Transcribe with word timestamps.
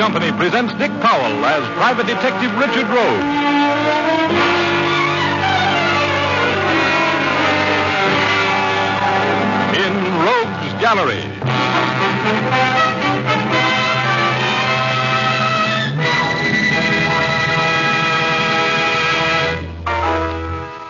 Company 0.00 0.32
presents 0.32 0.72
Dick 0.78 0.90
Powell 1.02 1.44
as 1.44 1.62
Private 1.74 2.06
Detective 2.06 2.56
Richard 2.56 2.86
Rogue. 2.88 3.20
In 9.76 9.92
Rogue's 10.24 10.72
Gallery. 10.80 11.20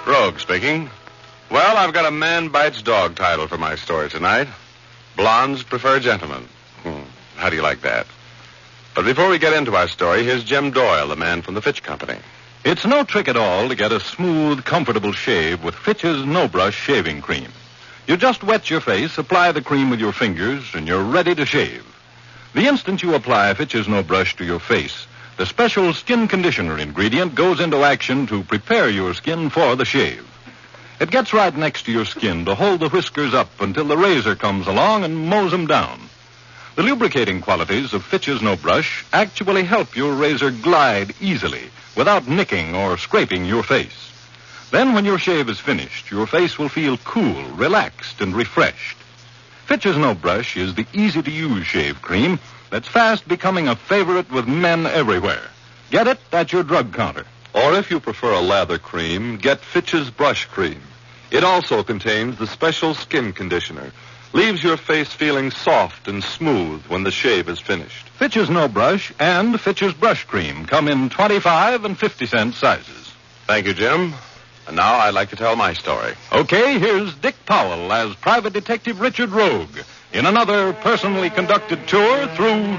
Rogue 0.06 0.38
speaking. 0.38 0.88
Well, 1.50 1.76
I've 1.76 1.92
got 1.92 2.06
a 2.06 2.12
man 2.12 2.50
bites 2.50 2.80
dog 2.80 3.16
title 3.16 3.48
for 3.48 3.58
my 3.58 3.74
story 3.74 4.08
tonight. 4.08 4.46
Blondes 5.16 5.64
prefer 5.64 5.98
gentlemen. 5.98 6.46
Hmm. 6.84 7.00
How 7.34 7.50
do 7.50 7.56
you 7.56 7.62
like 7.62 7.80
that? 7.80 8.06
But 9.00 9.06
before 9.06 9.30
we 9.30 9.38
get 9.38 9.54
into 9.54 9.76
our 9.76 9.88
story, 9.88 10.24
here's 10.24 10.44
Jim 10.44 10.72
Doyle, 10.72 11.08
the 11.08 11.16
man 11.16 11.40
from 11.40 11.54
the 11.54 11.62
Fitch 11.62 11.82
Company. 11.82 12.18
It's 12.66 12.84
no 12.84 13.02
trick 13.02 13.28
at 13.28 13.36
all 13.38 13.66
to 13.66 13.74
get 13.74 13.92
a 13.92 13.98
smooth, 13.98 14.62
comfortable 14.62 15.12
shave 15.12 15.64
with 15.64 15.74
Fitch's 15.74 16.26
No 16.26 16.46
Brush 16.46 16.76
shaving 16.76 17.22
cream. 17.22 17.48
You 18.06 18.18
just 18.18 18.44
wet 18.44 18.68
your 18.68 18.82
face, 18.82 19.16
apply 19.16 19.52
the 19.52 19.62
cream 19.62 19.88
with 19.88 20.00
your 20.00 20.12
fingers, 20.12 20.74
and 20.74 20.86
you're 20.86 21.02
ready 21.02 21.34
to 21.34 21.46
shave. 21.46 21.82
The 22.52 22.66
instant 22.66 23.02
you 23.02 23.14
apply 23.14 23.54
Fitch's 23.54 23.88
No 23.88 24.02
Brush 24.02 24.36
to 24.36 24.44
your 24.44 24.60
face, 24.60 25.06
the 25.38 25.46
special 25.46 25.94
skin 25.94 26.28
conditioner 26.28 26.76
ingredient 26.76 27.34
goes 27.34 27.58
into 27.58 27.82
action 27.82 28.26
to 28.26 28.42
prepare 28.42 28.90
your 28.90 29.14
skin 29.14 29.48
for 29.48 29.76
the 29.76 29.86
shave. 29.86 30.28
It 31.00 31.10
gets 31.10 31.32
right 31.32 31.56
next 31.56 31.84
to 31.84 31.92
your 31.92 32.04
skin 32.04 32.44
to 32.44 32.54
hold 32.54 32.80
the 32.80 32.90
whiskers 32.90 33.32
up 33.32 33.62
until 33.62 33.86
the 33.86 33.96
razor 33.96 34.36
comes 34.36 34.66
along 34.66 35.04
and 35.04 35.30
mows 35.30 35.52
them 35.52 35.66
down. 35.66 36.09
The 36.80 36.86
lubricating 36.86 37.42
qualities 37.42 37.92
of 37.92 38.06
Fitch's 38.06 38.40
No 38.40 38.56
Brush 38.56 39.04
actually 39.12 39.64
help 39.64 39.94
your 39.94 40.14
razor 40.14 40.50
glide 40.50 41.12
easily 41.20 41.64
without 41.94 42.26
nicking 42.26 42.74
or 42.74 42.96
scraping 42.96 43.44
your 43.44 43.62
face. 43.62 44.10
Then, 44.70 44.94
when 44.94 45.04
your 45.04 45.18
shave 45.18 45.50
is 45.50 45.60
finished, 45.60 46.10
your 46.10 46.26
face 46.26 46.58
will 46.58 46.70
feel 46.70 46.96
cool, 47.04 47.42
relaxed, 47.50 48.22
and 48.22 48.34
refreshed. 48.34 48.96
Fitch's 49.66 49.98
No 49.98 50.14
Brush 50.14 50.56
is 50.56 50.74
the 50.74 50.86
easy 50.94 51.20
to 51.20 51.30
use 51.30 51.66
shave 51.66 52.00
cream 52.00 52.38
that's 52.70 52.88
fast 52.88 53.28
becoming 53.28 53.68
a 53.68 53.76
favorite 53.76 54.30
with 54.30 54.48
men 54.48 54.86
everywhere. 54.86 55.50
Get 55.90 56.06
it 56.06 56.18
at 56.32 56.50
your 56.50 56.62
drug 56.62 56.94
counter. 56.94 57.26
Or 57.52 57.74
if 57.74 57.90
you 57.90 58.00
prefer 58.00 58.32
a 58.32 58.40
lather 58.40 58.78
cream, 58.78 59.36
get 59.36 59.60
Fitch's 59.60 60.08
Brush 60.08 60.46
Cream. 60.46 60.80
It 61.30 61.44
also 61.44 61.82
contains 61.82 62.38
the 62.38 62.46
special 62.46 62.94
skin 62.94 63.34
conditioner. 63.34 63.92
Leaves 64.32 64.62
your 64.62 64.76
face 64.76 65.12
feeling 65.12 65.50
soft 65.50 66.06
and 66.06 66.22
smooth 66.22 66.82
when 66.86 67.02
the 67.02 67.10
shave 67.10 67.48
is 67.48 67.58
finished. 67.58 68.08
Fitch's 68.10 68.48
No 68.48 68.68
Brush 68.68 69.12
and 69.18 69.60
Fitch's 69.60 69.92
Brush 69.92 70.24
Cream 70.24 70.66
come 70.66 70.86
in 70.86 71.10
25 71.10 71.84
and 71.84 71.98
50 71.98 72.26
cent 72.26 72.54
sizes. 72.54 73.12
Thank 73.46 73.66
you, 73.66 73.74
Jim. 73.74 74.14
And 74.68 74.76
now 74.76 74.94
I'd 74.94 75.14
like 75.14 75.30
to 75.30 75.36
tell 75.36 75.56
my 75.56 75.72
story. 75.72 76.14
Okay, 76.30 76.78
here's 76.78 77.12
Dick 77.16 77.34
Powell 77.44 77.92
as 77.92 78.14
Private 78.14 78.52
Detective 78.52 79.00
Richard 79.00 79.30
Rogue 79.30 79.78
in 80.12 80.26
another 80.26 80.72
personally 80.74 81.30
conducted 81.30 81.88
tour 81.88 82.28
through 82.28 82.76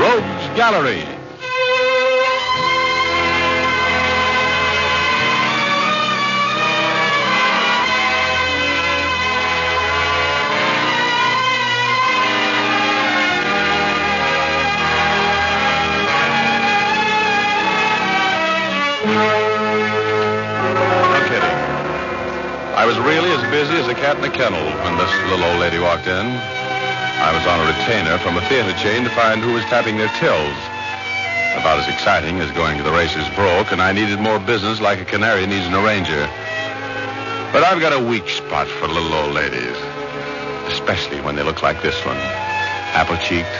Rogue's 0.00 0.56
Gallery. 0.56 1.04
Was 22.90 22.98
really 23.06 23.30
as 23.30 23.50
busy 23.54 23.78
as 23.78 23.86
a 23.86 23.94
cat 23.94 24.18
in 24.18 24.24
a 24.24 24.34
kennel 24.34 24.66
when 24.82 24.98
this 24.98 25.14
little 25.30 25.46
old 25.46 25.60
lady 25.62 25.78
walked 25.78 26.10
in. 26.10 26.26
I 27.22 27.30
was 27.30 27.46
on 27.46 27.62
a 27.62 27.70
retainer 27.70 28.18
from 28.18 28.34
a 28.34 28.42
theater 28.50 28.74
chain 28.82 29.06
to 29.06 29.10
find 29.14 29.40
who 29.40 29.54
was 29.54 29.62
tapping 29.70 29.94
their 29.96 30.10
tills. 30.18 30.58
About 31.54 31.78
as 31.78 31.86
exciting 31.86 32.42
as 32.42 32.50
going 32.50 32.78
to 32.78 32.82
the 32.82 32.90
races 32.90 33.22
broke, 33.38 33.70
and 33.70 33.80
I 33.80 33.92
needed 33.92 34.18
more 34.18 34.40
business 34.40 34.80
like 34.80 34.98
a 34.98 35.04
canary 35.04 35.46
needs 35.46 35.70
an 35.70 35.74
arranger. 35.78 36.26
But 37.54 37.62
I've 37.62 37.78
got 37.78 37.94
a 37.94 38.02
weak 38.02 38.28
spot 38.28 38.66
for 38.66 38.88
little 38.88 39.14
old 39.14 39.38
ladies, 39.38 39.78
especially 40.66 41.20
when 41.20 41.36
they 41.36 41.44
look 41.44 41.62
like 41.62 41.80
this 41.86 42.04
one. 42.04 42.18
Apple 42.98 43.22
cheeked, 43.22 43.54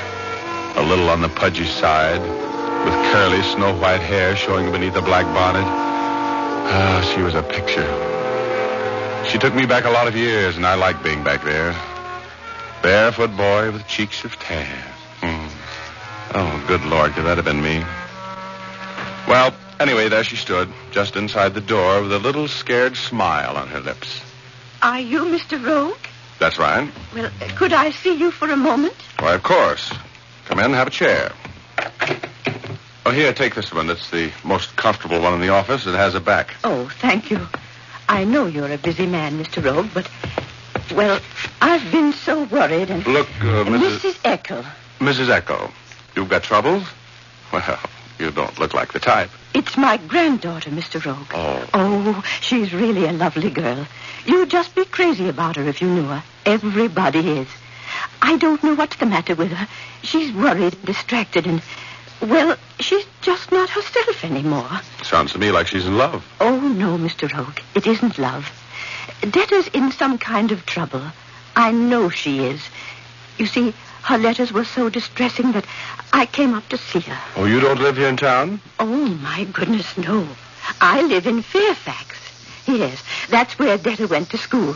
a 0.74 0.82
little 0.82 1.08
on 1.08 1.22
the 1.22 1.30
pudgy 1.30 1.70
side, 1.70 2.18
with 2.82 2.94
curly 3.14 3.42
snow 3.54 3.78
white 3.78 4.02
hair 4.02 4.34
showing 4.34 4.72
beneath 4.72 4.96
a 4.96 5.02
black 5.02 5.26
bonnet. 5.30 5.70
Ah, 6.66 6.98
she 7.14 7.22
was 7.22 7.36
a 7.36 7.44
picture. 7.44 8.18
She 9.30 9.38
took 9.38 9.54
me 9.54 9.64
back 9.64 9.84
a 9.84 9.90
lot 9.90 10.08
of 10.08 10.16
years, 10.16 10.56
and 10.56 10.66
I 10.66 10.74
like 10.74 11.04
being 11.04 11.22
back 11.22 11.44
there. 11.44 11.72
Barefoot 12.82 13.36
boy 13.36 13.70
with 13.70 13.86
cheeks 13.86 14.24
of 14.24 14.36
tan. 14.40 14.66
Hmm. 15.20 16.36
Oh, 16.36 16.64
good 16.66 16.84
Lord, 16.84 17.12
could 17.12 17.26
that 17.26 17.36
have 17.36 17.44
been 17.44 17.62
me? 17.62 17.78
Well, 19.28 19.54
anyway, 19.78 20.08
there 20.08 20.24
she 20.24 20.34
stood, 20.34 20.68
just 20.90 21.14
inside 21.14 21.54
the 21.54 21.60
door, 21.60 22.02
with 22.02 22.12
a 22.12 22.18
little 22.18 22.48
scared 22.48 22.96
smile 22.96 23.56
on 23.56 23.68
her 23.68 23.78
lips. 23.78 24.20
Are 24.82 24.98
you 24.98 25.20
Mr. 25.26 25.64
Rogue? 25.64 25.96
That's 26.40 26.58
right. 26.58 26.90
Well, 27.14 27.30
could 27.54 27.72
I 27.72 27.92
see 27.92 28.14
you 28.16 28.32
for 28.32 28.50
a 28.50 28.56
moment? 28.56 28.96
Why, 29.20 29.34
of 29.34 29.44
course. 29.44 29.92
Come 30.46 30.58
in 30.58 30.64
and 30.64 30.74
have 30.74 30.88
a 30.88 30.90
chair. 30.90 31.30
Oh, 33.06 33.12
here, 33.12 33.32
take 33.32 33.54
this 33.54 33.72
one. 33.72 33.88
It's 33.90 34.10
the 34.10 34.32
most 34.42 34.74
comfortable 34.74 35.20
one 35.20 35.34
in 35.34 35.40
the 35.40 35.50
office. 35.50 35.86
It 35.86 35.94
has 35.94 36.16
a 36.16 36.20
back. 36.20 36.56
Oh, 36.64 36.90
thank 37.00 37.30
you. 37.30 37.46
I 38.10 38.24
know 38.24 38.46
you're 38.46 38.72
a 38.72 38.76
busy 38.76 39.06
man, 39.06 39.38
Mr. 39.38 39.64
Rogue, 39.64 39.86
but, 39.94 40.10
well, 40.92 41.20
I've 41.62 41.92
been 41.92 42.12
so 42.12 42.42
worried 42.42 42.90
and. 42.90 43.06
Look, 43.06 43.28
uh, 43.40 43.62
Mrs. 43.64 43.98
Mrs. 43.98 44.14
Eckel. 44.24 44.64
Mrs. 44.98 45.28
Eckel, 45.28 45.70
you've 46.16 46.28
got 46.28 46.42
troubles? 46.42 46.82
Well, 47.52 47.78
you 48.18 48.32
don't 48.32 48.58
look 48.58 48.74
like 48.74 48.92
the 48.92 48.98
type. 48.98 49.30
It's 49.54 49.76
my 49.76 49.96
granddaughter, 49.96 50.70
Mr. 50.70 51.02
Rogue. 51.04 51.30
Oh. 51.32 51.64
Oh, 51.72 52.24
she's 52.40 52.74
really 52.74 53.06
a 53.06 53.12
lovely 53.12 53.48
girl. 53.48 53.86
You'd 54.26 54.50
just 54.50 54.74
be 54.74 54.84
crazy 54.84 55.28
about 55.28 55.54
her 55.54 55.68
if 55.68 55.80
you 55.80 55.88
knew 55.88 56.06
her. 56.06 56.24
Everybody 56.44 57.38
is. 57.38 57.48
I 58.20 58.38
don't 58.38 58.62
know 58.64 58.74
what's 58.74 58.96
the 58.96 59.06
matter 59.06 59.36
with 59.36 59.52
her. 59.52 59.68
She's 60.02 60.32
worried 60.32 60.74
and 60.74 60.84
distracted 60.84 61.46
and, 61.46 61.62
well, 62.20 62.56
she's 62.78 63.04
just 63.22 63.50
not 63.52 63.70
herself 63.70 64.24
anymore. 64.24 64.68
Sounds 65.02 65.32
to 65.32 65.38
me 65.38 65.50
like 65.50 65.66
she's 65.66 65.86
in 65.86 65.96
love. 65.96 66.24
Oh, 66.40 66.58
no, 66.58 66.98
Mr. 66.98 67.32
Rogue. 67.32 67.58
It 67.74 67.86
isn't 67.86 68.18
love. 68.18 68.50
Detta's 69.22 69.68
in 69.68 69.92
some 69.92 70.18
kind 70.18 70.52
of 70.52 70.66
trouble. 70.66 71.02
I 71.56 71.72
know 71.72 72.08
she 72.08 72.44
is. 72.44 72.62
You 73.38 73.46
see, 73.46 73.74
her 74.02 74.18
letters 74.18 74.52
were 74.52 74.64
so 74.64 74.88
distressing 74.88 75.52
that 75.52 75.66
I 76.12 76.26
came 76.26 76.54
up 76.54 76.68
to 76.70 76.78
see 76.78 77.00
her. 77.00 77.18
Oh, 77.36 77.44
you 77.44 77.60
don't 77.60 77.80
live 77.80 77.96
here 77.96 78.08
in 78.08 78.16
town? 78.16 78.60
Oh, 78.78 78.86
my 78.86 79.44
goodness, 79.44 79.96
no. 79.96 80.26
I 80.80 81.02
live 81.02 81.26
in 81.26 81.42
Fairfax. 81.42 82.16
Yes, 82.66 83.02
that's 83.28 83.58
where 83.58 83.76
Detta 83.78 84.06
went 84.06 84.30
to 84.30 84.38
school. 84.38 84.74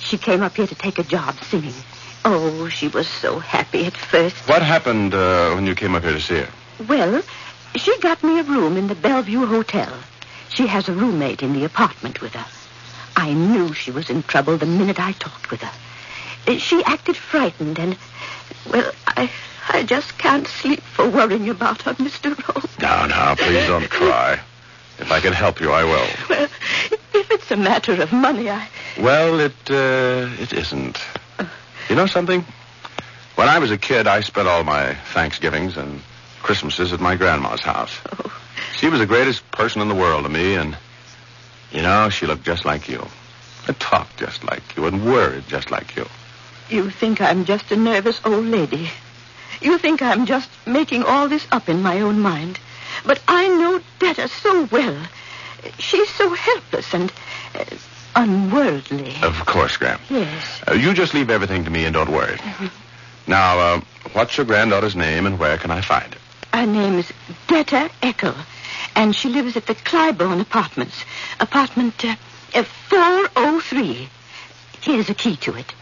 She 0.00 0.18
came 0.18 0.42
up 0.42 0.56
here 0.56 0.66
to 0.66 0.74
take 0.74 0.98
a 0.98 1.02
job 1.02 1.36
singing. 1.44 1.74
Oh, 2.24 2.68
she 2.68 2.88
was 2.88 3.08
so 3.08 3.38
happy 3.38 3.86
at 3.86 3.96
first. 3.96 4.36
What 4.48 4.62
happened 4.62 5.14
uh, 5.14 5.52
when 5.52 5.66
you 5.66 5.74
came 5.74 5.94
up 5.94 6.02
here 6.02 6.12
to 6.12 6.20
see 6.20 6.38
her? 6.38 6.48
Well, 6.86 7.22
she 7.76 7.98
got 8.00 8.22
me 8.22 8.38
a 8.38 8.42
room 8.42 8.76
in 8.76 8.86
the 8.86 8.94
Bellevue 8.94 9.46
Hotel. 9.46 9.92
She 10.50 10.66
has 10.66 10.88
a 10.88 10.92
roommate 10.92 11.42
in 11.42 11.52
the 11.52 11.64
apartment 11.64 12.20
with 12.20 12.34
her. 12.34 12.46
I 13.16 13.32
knew 13.32 13.72
she 13.72 13.90
was 13.90 14.10
in 14.10 14.22
trouble 14.22 14.56
the 14.56 14.66
minute 14.66 15.00
I 15.00 15.12
talked 15.12 15.50
with 15.50 15.62
her. 15.62 16.58
She 16.58 16.82
acted 16.84 17.16
frightened 17.16 17.78
and, 17.78 17.96
well, 18.70 18.92
I, 19.06 19.30
I 19.68 19.82
just 19.82 20.16
can't 20.18 20.46
sleep 20.46 20.80
for 20.80 21.08
worrying 21.08 21.48
about 21.50 21.82
her, 21.82 21.94
Mr. 21.94 22.30
Rogue. 22.30 22.70
Now, 22.80 23.06
now, 23.06 23.34
please 23.34 23.66
don't 23.66 23.90
cry. 23.90 24.40
If 24.98 25.12
I 25.12 25.20
can 25.20 25.32
help 25.32 25.60
you, 25.60 25.72
I 25.72 25.84
will. 25.84 26.08
Well, 26.28 26.48
if 27.14 27.30
it's 27.30 27.50
a 27.50 27.56
matter 27.56 28.00
of 28.00 28.12
money, 28.12 28.50
I. 28.50 28.68
Well, 28.98 29.38
it 29.38 29.52
uh, 29.70 30.28
it 30.40 30.52
isn't. 30.52 30.98
You 31.88 31.94
know 31.94 32.06
something? 32.06 32.44
When 33.36 33.48
I 33.48 33.58
was 33.58 33.70
a 33.70 33.78
kid, 33.78 34.06
I 34.08 34.20
spent 34.20 34.48
all 34.48 34.64
my 34.64 34.94
Thanksgivings 35.14 35.76
and 35.76 36.02
Christmases 36.42 36.92
at 36.92 37.00
my 37.00 37.16
grandma's 37.16 37.60
house. 37.62 37.96
Oh, 38.24 38.32
She 38.76 38.88
was 38.88 39.00
the 39.00 39.06
greatest 39.06 39.48
person 39.50 39.80
in 39.82 39.88
the 39.88 39.94
world 39.94 40.22
to 40.24 40.28
me, 40.28 40.54
and 40.54 40.76
you 41.72 41.82
know, 41.82 42.08
she 42.10 42.26
looked 42.26 42.44
just 42.44 42.64
like 42.64 42.88
you, 42.88 43.04
and 43.66 43.78
talked 43.80 44.18
just 44.18 44.44
like 44.44 44.62
you, 44.76 44.86
and 44.86 45.04
worried 45.04 45.44
just 45.48 45.70
like 45.70 45.96
you. 45.96 46.06
you 46.70 46.90
think 46.90 47.20
I'm 47.20 47.44
just 47.44 47.70
a 47.72 47.76
nervous 47.76 48.20
old 48.24 48.44
lady. 48.46 48.88
You 49.60 49.78
think 49.78 50.00
I'm 50.02 50.26
just 50.26 50.48
making 50.66 51.02
all 51.02 51.28
this 51.28 51.46
up 51.50 51.68
in 51.68 51.82
my 51.82 52.00
own 52.00 52.20
mind. 52.20 52.58
But 53.04 53.20
I 53.28 53.48
know 53.48 53.80
Detta 53.98 54.28
so 54.28 54.64
well. 54.70 54.96
She's 55.78 56.08
so 56.10 56.32
helpless 56.34 56.94
and 56.94 57.12
uh, 57.54 57.64
unworldly. 58.16 59.14
Of 59.22 59.44
course, 59.46 59.76
Graham. 59.76 60.00
Yes. 60.08 60.62
Uh, 60.68 60.74
you 60.74 60.94
just 60.94 61.14
leave 61.14 61.30
everything 61.30 61.64
to 61.64 61.70
me 61.70 61.84
and 61.84 61.94
don't 61.94 62.10
worry. 62.10 62.38
Now, 63.26 63.58
uh, 63.58 63.80
what's 64.12 64.36
your 64.36 64.46
granddaughter's 64.46 64.96
name 64.96 65.26
and 65.26 65.38
where 65.38 65.58
can 65.58 65.70
I 65.70 65.80
find 65.80 66.12
her? 66.14 66.20
Her 66.52 66.66
name 66.66 66.98
is 66.98 67.12
Detta 67.46 67.90
Eckel, 68.02 68.34
and 68.94 69.14
she 69.14 69.28
lives 69.28 69.56
at 69.56 69.66
the 69.66 69.74
Clybourne 69.74 70.40
Apartments, 70.40 71.04
apartment 71.40 72.04
uh, 72.04 72.16
403. 72.88 74.08
Here's 74.80 75.10
a 75.10 75.14
key 75.14 75.36
to 75.36 75.54
it. 75.54 75.72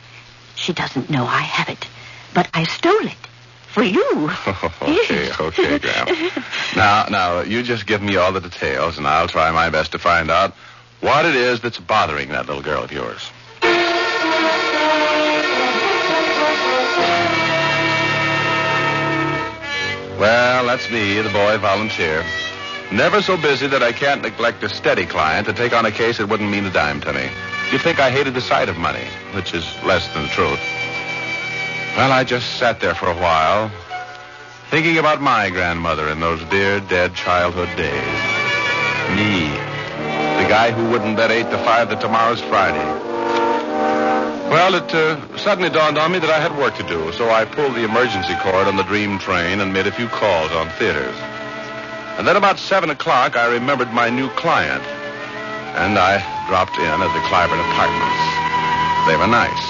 She 0.55 0.73
doesn't 0.73 1.11
know 1.11 1.25
I 1.25 1.41
have 1.41 1.69
it, 1.69 1.87
but 2.35 2.49
I 2.53 2.65
stole 2.65 3.07
it 3.07 3.27
for 3.69 3.83
you. 3.83 4.31
okay, 4.83 5.31
okay, 5.39 5.79
Graham. 5.79 6.31
Now, 6.75 7.07
now, 7.11 7.41
you 7.41 7.63
just 7.63 7.87
give 7.87 8.03
me 8.03 8.17
all 8.17 8.33
the 8.33 8.41
details, 8.41 8.99
and 8.99 9.07
I'll 9.07 9.29
try 9.29 9.51
my 9.51 9.71
best 9.71 9.93
to 9.93 9.99
find 9.99 10.31
out 10.31 10.55
what 11.01 11.27
it 11.27 11.35
is 11.35 11.61
that's 11.61 11.79
bothering 11.79 12.31
that 12.31 12.47
little 12.47 12.63
girl 12.63 12.83
of 12.83 12.91
yours. 12.91 13.31
Well, 20.19 20.67
that's 20.67 20.91
me, 20.91 21.21
the 21.21 21.29
boy 21.29 21.59
volunteer. 21.59 22.25
Never 22.91 23.21
so 23.21 23.37
busy 23.37 23.67
that 23.67 23.83
I 23.83 23.93
can't 23.93 24.23
neglect 24.23 24.63
a 24.63 24.69
steady 24.69 25.05
client 25.05 25.47
to 25.47 25.53
take 25.53 25.75
on 25.75 25.85
a 25.85 25.91
case 25.91 26.17
that 26.17 26.29
wouldn't 26.29 26.51
mean 26.51 26.65
a 26.65 26.73
dime 26.73 27.03
to 27.03 27.13
me. 27.13 27.29
You'd 27.71 27.83
think 27.83 28.01
I 28.01 28.11
hated 28.11 28.33
the 28.33 28.41
sight 28.41 28.71
of 28.71 28.79
money, 28.79 29.05
which 29.35 29.53
is 29.53 29.65
less 29.85 30.09
than 30.15 30.23
the 30.23 30.29
truth. 30.29 30.61
Well, 31.97 32.13
I 32.13 32.25
just 32.25 32.59
sat 32.59 32.81
there 32.81 32.95
for 32.95 33.11
a 33.11 33.15
while, 33.15 33.71
thinking 34.71 34.97
about 34.97 35.21
my 35.21 35.51
grandmother 35.51 36.09
in 36.09 36.21
those 36.21 36.43
dear, 36.45 36.81
dead 36.81 37.15
childhood 37.15 37.69
days. 37.77 38.19
Me, 39.17 39.49
the 40.41 40.49
guy 40.49 40.71
who 40.71 40.89
wouldn't 40.91 41.17
bet 41.17 41.31
eight 41.31 41.51
to 41.51 41.59
five 41.59 41.91
that 41.91 42.01
tomorrow's 42.01 42.41
Friday. 42.41 43.16
Well, 44.51 44.77
it 44.77 44.95
uh, 44.95 45.19
suddenly 45.39 45.71
dawned 45.71 45.99
on 45.99 46.13
me 46.13 46.21
that 46.21 46.31
I 46.31 46.39
had 46.39 46.57
work 46.57 46.77
to 46.77 46.87
do, 46.87 47.11
so 47.13 47.31
I 47.31 47.45
pulled 47.45 47.75
the 47.75 47.83
emergency 47.83 48.35
cord 48.43 48.69
on 48.69 48.77
the 48.77 48.85
Dream 48.85 49.19
train 49.19 49.61
and 49.61 49.73
made 49.73 49.89
a 49.89 49.93
few 49.93 50.07
calls 50.07 50.53
on 50.53 50.71
theaters. 50.79 51.17
And 52.17 52.27
then 52.27 52.37
about 52.37 52.59
7 52.59 52.89
o'clock, 52.89 53.37
I 53.37 53.53
remembered 53.53 53.93
my 53.93 54.09
new 54.09 54.29
client. 54.31 54.83
And 55.75 55.99
I 55.99 56.23
dropped 56.49 56.79
in 56.79 56.87
at 56.87 57.13
the 57.13 57.23
Clybourne 57.27 57.59
Apartments. 57.59 58.23
They 59.11 59.17
were 59.19 59.27
nice. 59.27 59.67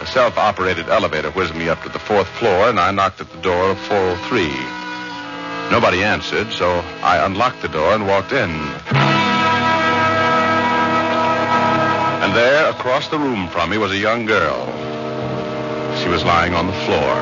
A 0.00 0.06
self-operated 0.06 0.88
elevator 0.88 1.30
whizzed 1.30 1.54
me 1.54 1.68
up 1.68 1.82
to 1.82 1.88
the 1.88 2.00
fourth 2.00 2.28
floor, 2.40 2.70
and 2.70 2.80
I 2.80 2.90
knocked 2.90 3.20
at 3.20 3.30
the 3.30 3.40
door 3.40 3.70
of 3.70 3.78
403. 3.78 4.48
Nobody 5.70 6.02
answered, 6.02 6.50
so 6.52 6.82
I 7.04 7.24
unlocked 7.24 7.62
the 7.62 7.68
door 7.68 7.94
and 7.94 8.06
walked 8.06 8.32
in. 8.32 9.21
And 12.32 12.40
there, 12.40 12.70
across 12.70 13.08
the 13.08 13.18
room 13.18 13.48
from 13.48 13.68
me, 13.68 13.76
was 13.76 13.92
a 13.92 13.98
young 13.98 14.24
girl. 14.24 14.64
She 15.98 16.08
was 16.08 16.24
lying 16.24 16.54
on 16.54 16.66
the 16.66 16.72
floor, 16.72 17.12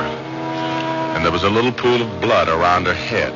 and 1.11 1.25
there 1.25 1.33
was 1.33 1.43
a 1.43 1.49
little 1.49 1.73
pool 1.73 2.01
of 2.01 2.21
blood 2.21 2.47
around 2.47 2.85
her 2.85 2.93
head. 2.93 3.33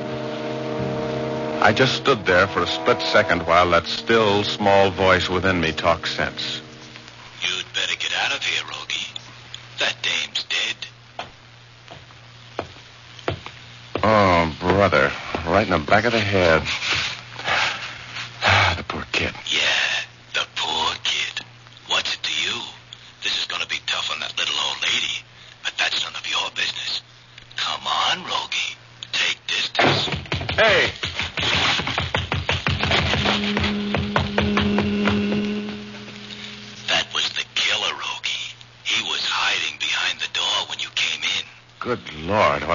I 1.61 1.73
just 1.73 1.95
stood 1.95 2.25
there 2.25 2.47
for 2.47 2.61
a 2.61 2.65
split 2.65 3.01
second 3.01 3.45
while 3.45 3.69
that 3.71 3.87
still, 3.87 4.45
small 4.45 4.89
voice 4.89 5.27
within 5.27 5.59
me 5.59 5.73
talked 5.73 6.07
sense. 6.07 6.61
You'd 7.41 7.65
better 7.73 7.97
get 7.97 8.13
out 8.23 8.33
of 8.33 8.41
here, 8.41 8.63
Rogie. 8.71 9.11
That 9.79 9.97
dame's 10.01 10.45
dead. 10.45 10.77
Oh, 14.01 14.55
brother. 14.61 15.11
Right 15.45 15.67
in 15.67 15.71
the 15.71 15.79
back 15.79 16.05
of 16.05 16.13
the 16.13 16.21
head. 16.21 16.63
The 18.77 18.83
poor 18.83 19.03
kid. 19.11 19.33
Yeah, 19.47 19.64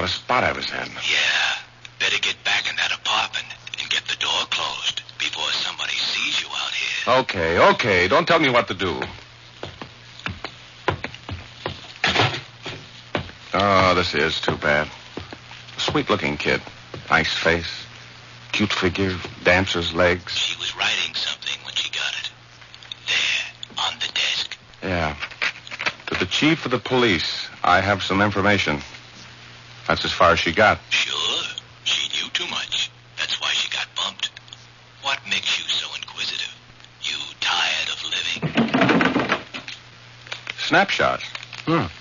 what 0.01 0.09
a 0.09 0.13
spot 0.13 0.43
I 0.43 0.51
was 0.51 0.67
in. 0.71 0.73
Yeah. 0.73 1.59
Better 1.99 2.17
get 2.21 2.43
back 2.43 2.67
in 2.67 2.75
that 2.77 2.91
apartment 2.91 3.45
and 3.79 3.87
get 3.87 4.03
the 4.05 4.15
door 4.15 4.47
closed 4.49 5.03
before 5.19 5.51
somebody 5.51 5.93
sees 5.93 6.41
you 6.41 6.47
out 6.47 6.73
here. 6.73 7.13
Okay, 7.21 7.69
okay. 7.73 8.07
Don't 8.07 8.27
tell 8.27 8.39
me 8.39 8.49
what 8.49 8.67
to 8.69 8.73
do. 8.73 8.99
Oh, 13.53 13.93
this 13.93 14.15
is 14.15 14.41
too 14.41 14.55
bad. 14.55 14.89
Sweet 15.77 16.09
looking 16.09 16.35
kid. 16.35 16.63
Nice 17.11 17.37
face. 17.37 17.85
Cute 18.53 18.73
figure. 18.73 19.15
Dancer's 19.43 19.93
legs. 19.93 20.35
She 20.35 20.57
was 20.57 20.75
writing 20.75 21.13
something 21.13 21.63
when 21.63 21.75
she 21.75 21.91
got 21.91 22.11
it. 22.19 22.31
There, 23.05 23.85
on 23.85 23.99
the 23.99 24.07
desk. 24.07 24.57
Yeah. 24.81 25.15
To 26.07 26.15
the 26.15 26.25
chief 26.25 26.65
of 26.65 26.71
the 26.71 26.79
police, 26.79 27.47
I 27.63 27.81
have 27.81 28.01
some 28.01 28.23
information. 28.23 28.81
That's 29.91 30.05
as 30.05 30.13
far 30.13 30.31
as 30.31 30.39
she 30.39 30.53
got. 30.53 30.79
Sure, 30.89 31.43
she 31.83 32.07
knew 32.15 32.29
too 32.31 32.47
much. 32.47 32.89
That's 33.17 33.41
why 33.41 33.49
she 33.49 33.69
got 33.75 33.87
bumped. 33.93 34.29
What 35.01 35.19
makes 35.29 35.59
you 35.59 35.67
so 35.67 35.85
inquisitive? 35.99 36.55
You 37.03 37.17
tired 37.41 37.89
of 37.91 37.99
living? 38.07 38.39
Snapshot. 40.59 41.21
Hmm. 41.67 41.91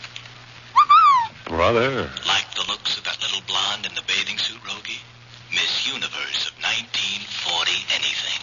Brother. 1.49 2.09
Like 2.29 2.55
the 2.55 2.63
looks 2.69 2.97
of 2.97 3.03
that 3.03 3.21
little 3.23 3.43
blonde 3.49 3.85
in 3.85 3.95
the 3.97 4.03
bathing 4.07 4.39
suit, 4.39 4.61
Rogie? 4.65 5.03
Miss 5.51 5.89
Universe 5.89 6.47
of 6.47 6.55
1940 6.63 7.73
anything. 7.91 8.39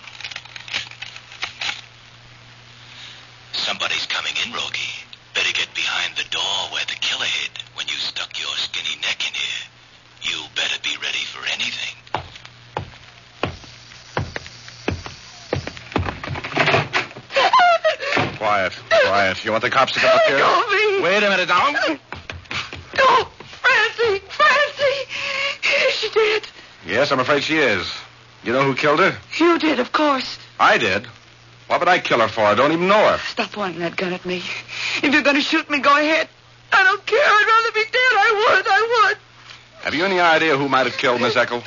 Somebody's 3.54 4.08
coming 4.08 4.34
in, 4.46 4.52
Rogie. 4.52 5.08
Better 5.38 5.54
get 5.54 5.72
behind 5.76 6.18
the 6.18 6.28
door 6.32 6.74
where 6.74 6.84
the 6.86 6.96
killer 7.00 7.24
hid 7.24 7.52
when 7.76 7.88
you 7.88 7.94
stuck 7.94 8.40
your 8.40 8.50
skinny 8.58 9.00
neck 9.02 9.22
in 9.22 9.36
here. 9.36 9.68
You 10.24 10.44
better 10.56 10.82
be 10.82 10.98
ready 10.98 11.24
for 11.30 11.46
anything. 11.46 11.94
Quiet, 18.58 18.74
quiet. 18.90 19.46
You 19.46 19.52
want 19.52 19.62
the 19.62 19.70
cops 19.70 19.94
to 19.94 20.00
come 20.00 20.10
up 20.10 20.22
here? 20.24 20.38
Let 20.38 20.42
go 20.42 20.64
of 20.64 20.72
me. 20.72 21.04
Wait 21.04 21.24
a 21.24 21.30
minute 21.30 21.48
now. 21.48 21.72
No, 22.98 23.28
Francie, 23.62 24.20
Francie. 24.30 25.88
Is 25.88 25.94
she 25.94 26.10
dead? 26.10 26.48
Yes, 26.88 27.12
I'm 27.12 27.20
afraid 27.20 27.44
she 27.44 27.58
is. 27.58 27.88
You 28.44 28.54
know 28.54 28.64
who 28.64 28.74
killed 28.74 29.00
her? 29.00 29.16
You 29.38 29.60
did, 29.60 29.80
of 29.80 29.92
course. 29.92 30.40
I 30.60 30.80
did. 30.80 31.06
What 31.68 31.82
would 31.82 31.88
I 31.88 32.00
kill 32.00 32.20
her 32.20 32.28
for? 32.28 32.42
I 32.42 32.56
don't 32.56 32.72
even 32.72 32.88
know 32.88 32.98
her. 32.98 33.20
Stop 33.20 33.52
pointing 33.52 33.82
that 33.82 33.96
gun 33.96 34.14
at 34.14 34.26
me. 34.26 34.38
If 35.04 35.14
you're 35.14 35.22
going 35.22 35.36
to 35.36 35.42
shoot 35.42 35.70
me, 35.70 35.80
go 35.80 35.96
ahead. 35.96 36.28
I 36.72 36.84
don't 36.84 37.06
care. 37.06 37.20
I'd 37.20 37.46
rather 37.48 37.72
be 37.74 37.84
dead. 37.84 37.96
I 37.96 38.56
would. 38.56 38.68
I 38.68 39.08
would. 39.10 39.18
Have 39.84 39.94
you 39.94 40.04
any 40.04 40.20
idea 40.20 40.58
who 40.58 40.68
might 40.68 40.88
have 40.88 40.98
killed 40.98 41.22
Miss 41.22 41.36
Eckel? 41.36 41.62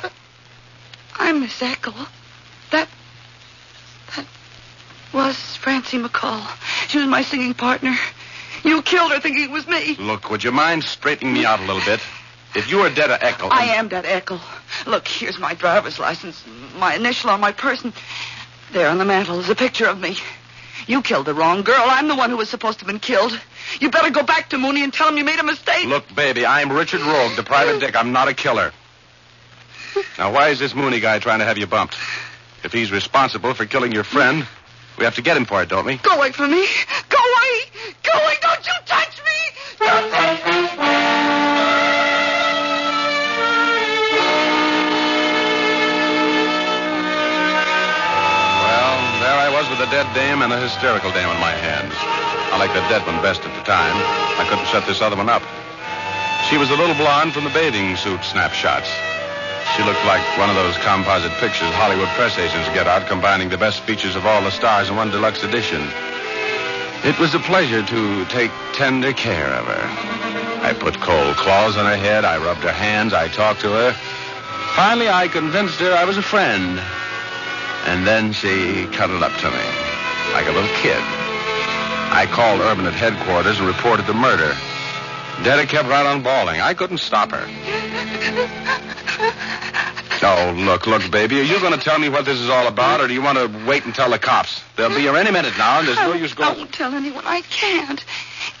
I'm 1.15 1.39
Miss 1.39 1.57
Eckel. 1.61 1.95
That. 2.71 2.89
That 4.15 4.25
was 5.13 5.55
Francie 5.57 5.99
McCall. 5.99 6.41
She 6.91 6.97
was 6.97 7.07
my 7.07 7.21
singing 7.21 7.53
partner. 7.53 7.95
You 8.65 8.81
killed 8.81 9.13
her 9.13 9.21
thinking 9.21 9.43
it 9.45 9.49
was 9.49 9.65
me. 9.65 9.95
Look, 9.95 10.29
would 10.29 10.43
you 10.43 10.51
mind 10.51 10.83
straightening 10.83 11.31
me 11.33 11.45
out 11.45 11.61
a 11.61 11.63
little 11.63 11.81
bit? 11.85 12.01
If 12.53 12.69
you 12.69 12.79
were 12.79 12.89
Detta 12.89 13.17
Eckel. 13.21 13.49
I 13.49 13.75
am 13.75 13.87
that 13.89 14.03
Eckel. 14.03 14.41
Look, 14.85 15.07
here's 15.07 15.39
my 15.39 15.53
driver's 15.53 15.99
license, 15.99 16.43
my 16.75 16.95
initial 16.95 17.29
on 17.29 17.39
my 17.39 17.53
person. 17.53 17.93
There 18.73 18.89
on 18.89 18.97
the 18.97 19.05
mantel 19.05 19.39
is 19.39 19.47
a 19.47 19.55
picture 19.55 19.85
of 19.85 20.01
me. 20.01 20.17
You 20.85 21.01
killed 21.01 21.27
the 21.27 21.33
wrong 21.33 21.61
girl. 21.61 21.81
I'm 21.81 22.09
the 22.09 22.15
one 22.15 22.29
who 22.29 22.35
was 22.35 22.49
supposed 22.49 22.79
to 22.79 22.85
have 22.85 22.91
been 22.91 22.99
killed. 22.99 23.39
You 23.79 23.89
better 23.89 24.09
go 24.09 24.23
back 24.23 24.49
to 24.49 24.57
Mooney 24.57 24.83
and 24.83 24.91
tell 24.91 25.07
him 25.07 25.17
you 25.17 25.23
made 25.23 25.39
a 25.39 25.43
mistake. 25.43 25.85
Look, 25.85 26.13
baby, 26.13 26.45
I'm 26.45 26.73
Richard 26.73 26.99
Rogue, 26.99 27.37
the 27.37 27.43
private 27.43 27.79
dick. 27.79 27.95
I'm 27.95 28.11
not 28.11 28.27
a 28.27 28.33
killer. 28.33 28.73
Now, 30.17 30.33
why 30.33 30.49
is 30.49 30.59
this 30.59 30.75
Mooney 30.75 30.99
guy 30.99 31.19
trying 31.19 31.39
to 31.39 31.45
have 31.45 31.57
you 31.57 31.67
bumped? 31.67 31.95
If 32.65 32.73
he's 32.73 32.91
responsible 32.91 33.53
for 33.53 33.65
killing 33.65 33.93
your 33.93 34.03
friend, 34.03 34.45
we 34.97 35.05
have 35.05 35.15
to 35.15 35.21
get 35.21 35.37
him 35.37 35.45
for 35.45 35.61
it, 35.61 35.69
don't 35.69 35.85
we? 35.85 35.97
Go 35.97 36.15
away 36.15 36.31
from 36.31 36.51
me. 36.51 36.65
Go 37.09 37.17
away. 37.17 37.53
Go 38.03 38.11
away. 38.13 38.35
Don't 38.41 38.65
you 38.65 38.73
touch 38.85 39.21
me. 39.23 39.37
Don't 39.79 40.11
touch 40.11 40.45
me. 40.45 40.61
Well, 48.67 48.97
there 49.21 49.39
I 49.39 49.49
was 49.51 49.69
with 49.69 49.79
a 49.79 49.89
dead 49.91 50.07
dame 50.13 50.41
and 50.41 50.53
a 50.53 50.59
hysterical 50.59 51.11
dame 51.11 51.29
in 51.29 51.39
my 51.39 51.51
hands. 51.51 51.93
I 52.53 52.57
liked 52.59 52.73
the 52.73 52.81
dead 52.89 53.05
one 53.07 53.21
best 53.21 53.41
at 53.45 53.55
the 53.55 53.63
time. 53.63 53.95
I 54.37 54.45
couldn't 54.49 54.67
shut 54.67 54.85
this 54.85 55.01
other 55.01 55.15
one 55.15 55.29
up. 55.29 55.43
She 56.49 56.57
was 56.57 56.69
the 56.69 56.75
little 56.75 56.95
blonde 56.95 57.33
from 57.33 57.45
the 57.45 57.49
bathing 57.51 57.95
suit 57.95 58.23
snapshots. 58.23 58.91
She 59.75 59.83
looked 59.83 60.03
like 60.05 60.21
one 60.37 60.49
of 60.49 60.55
those 60.55 60.77
composite 60.77 61.31
pictures 61.39 61.71
Hollywood 61.73 62.09
press 62.09 62.37
agents 62.37 62.67
get 62.69 62.87
out, 62.87 63.07
combining 63.07 63.49
the 63.49 63.57
best 63.57 63.81
features 63.81 64.15
of 64.15 64.25
all 64.25 64.41
the 64.41 64.51
stars 64.51 64.89
in 64.89 64.95
one 64.95 65.11
deluxe 65.11 65.43
edition. 65.43 65.81
It 67.03 67.17
was 67.19 67.33
a 67.33 67.39
pleasure 67.39 67.81
to 67.81 68.25
take 68.25 68.51
tender 68.73 69.13
care 69.13 69.47
of 69.47 69.65
her. 69.65 69.83
I 70.61 70.73
put 70.73 70.99
cold 70.99 71.37
cloths 71.37 71.77
on 71.77 71.85
her 71.85 71.95
head, 71.95 72.25
I 72.25 72.37
rubbed 72.37 72.61
her 72.61 72.71
hands, 72.71 73.13
I 73.13 73.27
talked 73.29 73.61
to 73.61 73.69
her. 73.69 73.93
Finally, 74.75 75.09
I 75.09 75.27
convinced 75.27 75.79
her 75.79 75.93
I 75.93 76.05
was 76.05 76.17
a 76.17 76.21
friend. 76.21 76.79
And 77.87 78.05
then 78.05 78.33
she 78.33 78.85
cuddled 78.91 79.23
up 79.23 79.33
to 79.39 79.49
me, 79.49 79.65
like 80.33 80.47
a 80.47 80.51
little 80.51 80.75
kid. 80.77 81.01
I 82.13 82.27
called 82.29 82.59
Urban 82.59 82.85
at 82.85 82.93
headquarters 82.93 83.57
and 83.57 83.67
reported 83.67 84.05
the 84.05 84.13
murder. 84.13 84.53
Detta 85.43 85.65
kept 85.65 85.87
right 85.87 86.05
on 86.05 86.21
bawling. 86.21 86.61
I 86.61 86.73
couldn't 86.73 86.99
stop 86.99 87.31
her. 87.31 87.90
Oh, 90.23 90.53
look, 90.55 90.85
look, 90.85 91.09
baby. 91.09 91.39
Are 91.39 91.43
you 91.43 91.59
going 91.59 91.73
to 91.73 91.79
tell 91.79 91.97
me 91.97 92.07
what 92.07 92.25
this 92.25 92.39
is 92.39 92.49
all 92.49 92.67
about, 92.67 93.01
or 93.01 93.07
do 93.07 93.13
you 93.13 93.21
want 93.21 93.37
to 93.39 93.47
wait 93.67 93.85
and 93.85 93.93
tell 93.93 94.11
the 94.11 94.19
cops? 94.19 94.63
They'll 94.75 94.89
be 94.89 95.01
here 95.01 95.15
any 95.15 95.31
minute 95.31 95.57
now, 95.57 95.79
and 95.79 95.87
there's 95.87 95.97
no 95.97 96.13
use 96.13 96.33
going. 96.33 96.51
I 96.51 96.57
won't 96.57 96.73
tell 96.73 96.93
anyone. 96.93 97.23
I 97.25 97.41
can't. 97.41 98.03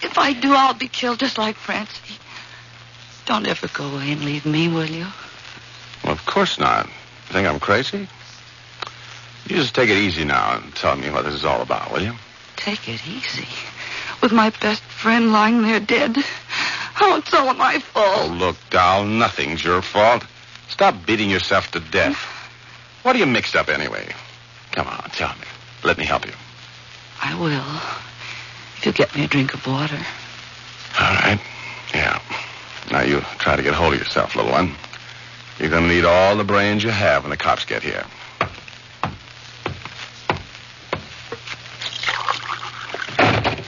If 0.01 0.17
I 0.17 0.33
do, 0.33 0.53
I'll 0.53 0.73
be 0.73 0.87
killed 0.87 1.19
just 1.19 1.37
like 1.37 1.55
Francie. 1.55 2.15
Don't 3.25 3.45
ever 3.47 3.67
go 3.67 3.85
away 3.85 4.11
and 4.11 4.25
leave 4.25 4.45
me, 4.45 4.69
will 4.69 4.89
you? 4.89 5.05
Well, 6.03 6.13
of 6.13 6.25
course 6.25 6.59
not. 6.59 6.87
You 6.87 7.33
think 7.33 7.47
I'm 7.47 7.59
crazy? 7.59 8.07
You 9.47 9.55
just 9.55 9.75
take 9.75 9.89
it 9.89 9.97
easy 9.97 10.25
now 10.25 10.57
and 10.57 10.75
tell 10.75 10.95
me 10.95 11.09
what 11.11 11.25
this 11.25 11.35
is 11.35 11.45
all 11.45 11.61
about, 11.61 11.91
will 11.91 12.01
you? 12.01 12.13
Take 12.55 12.89
it 12.89 13.07
easy. 13.07 13.47
With 14.21 14.31
my 14.31 14.49
best 14.61 14.81
friend 14.81 15.31
lying 15.31 15.61
there 15.61 15.79
dead. 15.79 16.17
Oh, 17.03 17.17
it's 17.17 17.33
all 17.33 17.53
my 17.55 17.79
fault. 17.79 18.29
Oh, 18.29 18.33
look, 18.33 18.55
doll, 18.69 19.05
nothing's 19.05 19.63
your 19.63 19.81
fault. 19.81 20.23
Stop 20.69 21.03
beating 21.05 21.31
yourself 21.31 21.71
to 21.71 21.79
death. 21.79 22.15
What 23.01 23.15
are 23.15 23.19
you 23.19 23.25
mixed 23.25 23.55
up 23.55 23.69
anyway? 23.69 24.13
Come 24.71 24.87
on, 24.87 25.09
tell 25.09 25.29
me. 25.29 25.47
Let 25.83 25.97
me 25.97 26.05
help 26.05 26.27
you. 26.27 26.33
I 27.19 27.39
will. 27.39 27.81
If 28.77 28.85
you'll 28.85 28.93
get 28.93 29.15
me 29.15 29.23
a 29.23 29.27
drink 29.27 29.55
of 29.55 29.65
water. 29.65 29.97
All 30.99 31.13
right. 31.15 31.39
Yeah. 31.93 32.21
Now 32.91 33.01
you 33.01 33.21
try 33.39 33.55
to 33.55 33.63
get 33.63 33.73
hold 33.73 33.93
of 33.93 33.99
yourself, 33.99 34.35
little 34.35 34.51
one. 34.51 34.75
You're 35.57 35.69
going 35.69 35.87
to 35.87 35.89
need 35.89 36.05
all 36.05 36.35
the 36.35 36.43
brains 36.43 36.83
you 36.83 36.91
have 36.91 37.23
when 37.23 37.31
the 37.31 37.37
cops 37.37 37.65
get 37.65 37.81
here. 37.81 38.05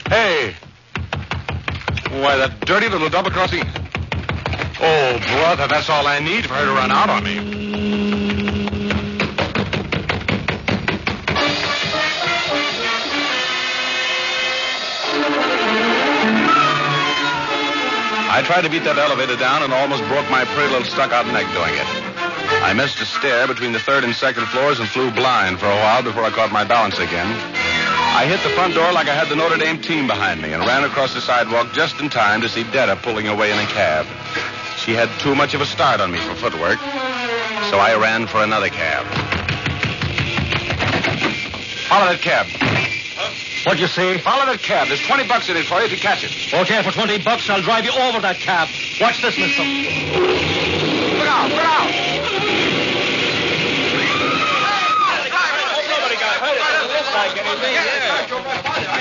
Hey! 0.08 0.54
Why, 2.22 2.36
that 2.36 2.60
dirty 2.60 2.88
little 2.88 3.08
double 3.08 3.30
crossing. 3.30 3.64
Oh, 4.80 5.18
brother, 5.18 5.66
that's 5.66 5.90
all 5.90 6.06
I 6.06 6.20
need 6.20 6.46
for 6.46 6.54
her 6.54 6.64
to 6.64 6.72
run 6.72 6.92
out 6.92 7.10
on 7.10 7.24
me. 7.24 7.36
I 18.30 18.42
tried 18.46 18.62
to 18.62 18.70
beat 18.70 18.84
that 18.84 18.96
elevator 18.96 19.36
down 19.36 19.62
and 19.62 19.72
almost 19.72 20.02
broke 20.06 20.30
my 20.30 20.44
pretty 20.44 20.70
little 20.70 20.86
stuck-out 20.86 21.26
neck 21.26 21.46
doing 21.52 21.74
it. 21.74 21.86
I 22.62 22.72
missed 22.74 23.00
a 23.00 23.06
stair 23.06 23.48
between 23.48 23.72
the 23.72 23.80
third 23.80 24.04
and 24.04 24.14
second 24.14 24.46
floors 24.46 24.78
and 24.78 24.88
flew 24.88 25.10
blind 25.10 25.58
for 25.58 25.66
a 25.66 25.76
while 25.76 26.02
before 26.02 26.22
I 26.22 26.30
caught 26.30 26.52
my 26.52 26.64
balance 26.64 26.98
again. 26.98 27.63
I 28.14 28.26
hit 28.26 28.40
the 28.44 28.50
front 28.50 28.74
door 28.74 28.92
like 28.92 29.08
I 29.08 29.14
had 29.14 29.28
the 29.28 29.34
Notre 29.34 29.56
Dame 29.56 29.82
team 29.82 30.06
behind 30.06 30.40
me 30.40 30.52
and 30.52 30.64
ran 30.64 30.84
across 30.84 31.14
the 31.14 31.20
sidewalk 31.20 31.72
just 31.72 32.00
in 32.00 32.08
time 32.08 32.40
to 32.42 32.48
see 32.48 32.62
Detta 32.62 32.94
pulling 32.94 33.26
away 33.26 33.50
in 33.50 33.58
a 33.58 33.66
cab. 33.66 34.06
She 34.78 34.94
had 34.94 35.10
too 35.18 35.34
much 35.34 35.52
of 35.52 35.60
a 35.60 35.66
start 35.66 36.00
on 36.00 36.12
me 36.12 36.18
for 36.18 36.36
footwork, 36.36 36.78
so 37.70 37.82
I 37.82 37.98
ran 38.00 38.28
for 38.28 38.40
another 38.44 38.68
cab. 38.68 39.04
Follow 41.90 42.06
that 42.06 42.22
cab. 42.22 42.46
What'd 43.66 43.80
you 43.80 43.88
say? 43.88 44.18
Follow 44.18 44.46
that 44.46 44.62
cab. 44.62 44.86
There's 44.86 45.04
20 45.04 45.26
bucks 45.26 45.48
in 45.48 45.56
it 45.56 45.66
for 45.66 45.80
you 45.80 45.86
if 45.86 45.90
you 45.90 45.98
catch 45.98 46.22
it. 46.22 46.30
Okay, 46.54 46.84
for 46.84 46.92
20 46.92 47.18
bucks, 47.18 47.50
I'll 47.50 47.62
drive 47.62 47.84
you 47.84 47.92
over 47.98 48.20
that 48.20 48.36
cab. 48.38 48.68
Watch 49.00 49.22
this, 49.22 49.36
mister. 49.36 49.64
Look 51.18 51.26
out, 51.26 51.50
look 51.50 51.64
out. 51.64 51.84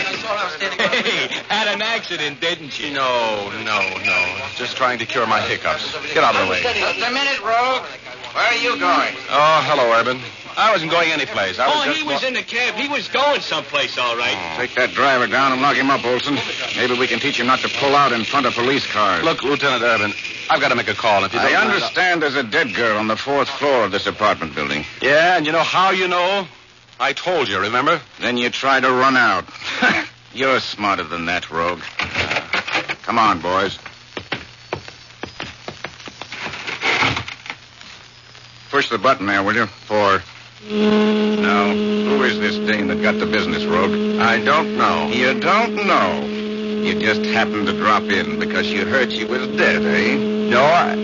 Hey, 0.04 1.28
had 1.50 1.68
an 1.68 1.82
accident, 1.82 2.40
didn't 2.40 2.80
you? 2.80 2.94
No, 2.94 3.50
no, 3.64 3.80
no. 4.06 4.38
Just 4.56 4.76
trying 4.78 5.00
to 5.00 5.06
cure 5.06 5.26
my 5.28 5.42
hiccups. 5.42 5.92
Get 6.14 6.24
out 6.24 6.36
of 6.36 6.46
the 6.46 6.52
way. 6.52 6.62
Just 6.62 6.98
a 7.00 7.12
minute, 7.12 7.40
Rogue. 7.42 7.84
Where 8.34 8.44
are 8.46 8.56
you 8.56 8.78
going? 8.80 9.14
Oh, 9.30 9.62
hello, 9.66 9.92
Urban. 9.94 10.20
I 10.56 10.72
wasn't 10.72 10.92
going 10.92 11.12
anyplace. 11.12 11.58
I 11.60 11.68
was 11.68 11.76
Oh, 11.78 11.86
just 11.86 11.98
he 11.98 12.04
was 12.04 12.22
wa- 12.22 12.28
in 12.28 12.34
the 12.36 12.44
cab. 12.44 12.76
He 12.76 12.88
was 12.88 13.08
going 13.08 13.42
someplace, 13.42 13.98
all 13.98 14.16
right. 14.16 14.38
Oh. 14.38 14.58
Take 14.58 14.76
that 14.76 14.92
driver 14.92 15.26
down 15.28 15.52
and 15.52 15.62
lock 15.62 15.76
him 15.76 15.90
up, 15.90 16.06
Olson. 16.06 16.38
Maybe 16.76 16.94
we 16.98 17.08
can 17.08 17.20
teach 17.20 17.40
him 17.40 17.48
not 17.48 17.60
to 17.60 17.70
pull 17.80 17.96
out 17.96 18.12
in 18.12 18.24
front 18.24 18.46
of 18.46 18.54
police 18.54 18.86
cars. 18.86 19.24
Look, 19.24 19.44
Lieutenant 19.44 19.82
Urban, 19.82 20.14
I've 20.52 20.62
got 20.62 20.70
to 20.70 20.76
make 20.76 20.88
a 20.90 20.94
call. 20.94 21.24
If 21.26 21.34
you 21.34 21.40
I 21.40 21.44
don't 21.50 21.54
mind- 21.54 21.72
understand 21.74 22.22
there's 22.22 22.36
a 22.36 22.44
dead 22.44 22.76
girl 22.76 22.98
on 23.00 23.08
the 23.08 23.18
fourth 23.18 23.50
floor 23.50 23.84
of 23.84 23.92
this 23.92 24.06
apartment 24.06 24.54
building. 24.54 24.86
Yeah, 25.02 25.38
and 25.38 25.46
you 25.48 25.52
know 25.52 25.64
how 25.64 25.90
you 25.90 26.08
know? 26.08 26.48
I 27.04 27.12
told 27.12 27.50
you, 27.50 27.60
remember? 27.60 28.00
Then 28.22 28.38
you 28.38 28.50
try 28.50 28.80
to 28.80 28.90
run 28.90 29.18
out. 29.18 29.44
You're 30.34 30.62
smarter 30.62 31.04
than 31.04 31.26
that, 31.26 31.52
Rogue. 31.52 31.82
Come 33.02 33.20
on, 33.20 33.42
boys. 33.42 33.78
Push 38.70 38.90
the 38.90 38.98
button 38.98 39.26
there, 39.26 39.44
will 39.44 39.54
you? 39.54 39.66
For. 39.66 40.22
Now, 40.72 41.74
who 41.74 42.24
is 42.24 42.40
this 42.40 42.56
dame 42.72 42.88
that 42.88 43.02
got 43.02 43.20
the 43.20 43.26
business, 43.26 43.66
Rogue? 43.66 44.22
I 44.22 44.42
don't 44.42 44.78
know. 44.78 45.10
You 45.10 45.38
don't 45.42 45.76
know. 45.86 46.26
You 46.26 46.98
just 47.02 47.26
happened 47.26 47.68
to 47.68 47.74
drop 47.74 48.04
in 48.04 48.40
because 48.40 48.72
you 48.72 48.86
heard 48.86 49.12
she 49.12 49.26
was 49.26 49.46
dead, 49.58 49.84
eh? 49.84 50.50
No, 50.50 50.64
I. 50.64 50.96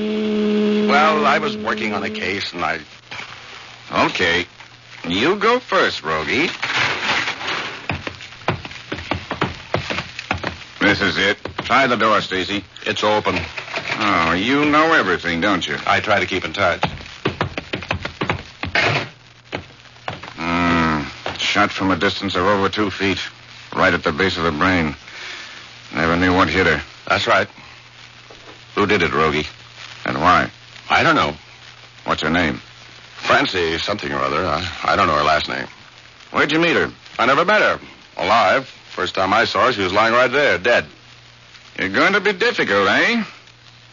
Well, 0.89 1.25
I 1.25 1.39
was 1.39 1.57
working 1.57 1.93
on 1.93 2.03
a 2.03 2.09
case, 2.09 2.53
and 2.53 2.63
I. 2.63 2.79
Okay. 4.05 4.47
You 5.07 5.35
go 5.37 5.59
first, 5.59 6.03
Rogie. 6.03 6.49
This 10.79 11.01
is 11.01 11.17
it. 11.17 11.37
Try 11.63 11.87
the 11.87 11.97
door, 11.97 12.21
Stacy. 12.21 12.63
It's 12.85 13.03
open. 13.03 13.35
Oh, 14.01 14.33
you 14.33 14.65
know 14.65 14.93
everything, 14.93 15.41
don't 15.41 15.67
you? 15.67 15.77
I 15.85 15.99
try 15.99 16.19
to 16.19 16.25
keep 16.25 16.45
in 16.45 16.53
touch. 16.53 16.83
Hmm. 20.35 21.03
Shot 21.37 21.71
from 21.71 21.91
a 21.91 21.95
distance 21.95 22.35
of 22.35 22.43
over 22.45 22.69
two 22.69 22.89
feet. 22.89 23.19
Right 23.75 23.93
at 23.93 24.03
the 24.03 24.11
base 24.11 24.37
of 24.37 24.43
the 24.43 24.51
brain. 24.51 24.95
Never 25.93 26.15
knew 26.15 26.35
what 26.35 26.49
hit 26.49 26.65
her. 26.65 26.81
That's 27.07 27.27
right. 27.27 27.47
Who 28.75 28.85
did 28.85 29.01
it, 29.01 29.13
Rogie? 29.13 29.47
And 30.05 30.17
why? 30.17 30.49
I 30.89 31.03
don't 31.03 31.15
know. 31.15 31.35
What's 32.05 32.21
her 32.21 32.29
name? 32.29 32.61
Francie 33.29 33.77
something 33.77 34.11
or 34.11 34.17
other. 34.17 34.43
I, 34.43 34.67
I 34.83 34.95
don't 34.95 35.05
know 35.05 35.15
her 35.15 35.23
last 35.23 35.47
name. 35.47 35.67
Where'd 36.31 36.51
you 36.51 36.57
meet 36.57 36.75
her? 36.75 36.91
I 37.19 37.27
never 37.27 37.45
met 37.45 37.61
her. 37.61 37.79
Alive. 38.17 38.65
First 38.65 39.13
time 39.13 39.33
I 39.33 39.45
saw 39.45 39.67
her, 39.67 39.71
she 39.71 39.83
was 39.83 39.93
lying 39.93 40.15
right 40.15 40.31
there, 40.31 40.57
dead. 40.57 40.87
You're 41.77 41.89
going 41.89 42.13
to 42.13 42.21
be 42.21 42.33
difficult, 42.33 42.89
eh? 42.89 43.23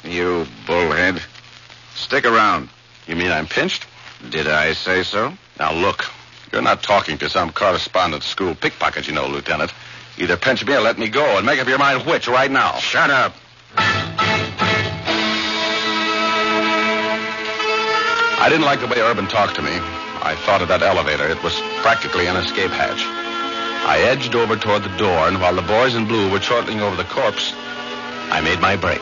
You 0.05 0.47
bullhead. 0.67 1.23
Stick 1.95 2.25
around. 2.25 2.71
You 3.07 3.15
mean 3.15 3.31
I'm 3.31 3.47
pinched? 3.47 3.87
Did 4.31 4.49
I 4.49 4.73
say 4.73 5.03
so? 5.03 5.35
Now 5.59 5.75
look, 5.75 6.07
you're 6.51 6.63
not 6.63 6.83
talking 6.83 7.19
to 7.19 7.29
some 7.29 7.53
correspondent 7.53 8.23
school 8.23 8.55
pickpocket, 8.55 9.07
you 9.07 9.13
know, 9.13 9.27
Lieutenant. 9.27 9.71
Either 10.17 10.39
pinch 10.39 10.65
me 10.65 10.75
or 10.75 10.81
let 10.81 10.99
me 10.99 11.11
go, 11.11 11.37
and 11.37 11.45
make 11.45 11.61
up 11.61 11.69
your 11.69 11.79
mind 11.79 12.07
which 12.07 12.27
right 12.27 12.51
now. 12.51 12.79
Shut 12.79 13.11
up. 13.11 13.35
I 18.39 18.51
didn't 18.51 18.67
like 18.67 18.81
the 18.81 18.87
way 18.87 19.01
Urban 19.01 19.27
talked 19.29 19.57
to 19.57 19.63
me. 19.63 19.73
I 19.73 20.37
thought 20.45 20.61
of 20.61 20.69
that 20.69 20.83
elevator. 20.83 21.27
It 21.27 21.43
was 21.43 21.59
practically 21.81 22.27
an 22.27 22.37
escape 22.37 22.71
hatch. 22.71 23.01
I 23.89 23.99
edged 24.01 24.35
over 24.35 24.57
toward 24.57 24.83
the 24.83 24.95
door, 24.99 25.27
and 25.27 25.41
while 25.41 25.55
the 25.55 25.63
boys 25.63 25.95
in 25.95 26.07
blue 26.07 26.31
were 26.31 26.39
chortling 26.39 26.83
over 26.83 26.97
the 26.97 27.05
corpse, 27.05 27.55
I 28.29 28.43
made 28.43 28.61
my 28.61 28.77
break. 28.77 29.01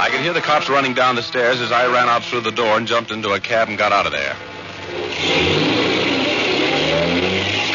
I 0.00 0.08
could 0.10 0.20
hear 0.20 0.32
the 0.32 0.40
cops 0.40 0.70
running 0.70 0.94
down 0.94 1.16
the 1.16 1.22
stairs 1.22 1.60
as 1.60 1.70
I 1.70 1.86
ran 1.86 2.08
out 2.08 2.24
through 2.24 2.40
the 2.40 2.50
door 2.50 2.78
and 2.78 2.86
jumped 2.88 3.10
into 3.10 3.32
a 3.32 3.40
cab 3.40 3.68
and 3.68 3.76
got 3.76 3.92
out 3.92 4.06
of 4.06 4.12
there. 4.12 4.34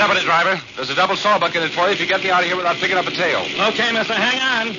It, 0.06 0.24
driver. 0.24 0.62
There's 0.76 0.90
a 0.92 0.96
double 0.96 1.16
sawbuck 1.18 1.56
in 1.56 1.64
it 1.64 1.74
for 1.74 1.90
you 1.90 1.98
if 1.98 2.00
you 2.00 2.06
get 2.06 2.22
me 2.22 2.30
out 2.30 2.42
of 2.42 2.48
here 2.48 2.56
without 2.56 2.78
picking 2.78 2.96
up 2.96 3.08
a 3.08 3.12
tail. 3.12 3.42
Okay, 3.74 3.92
mister, 3.92 4.14
hang 4.14 4.38
on. 4.38 4.70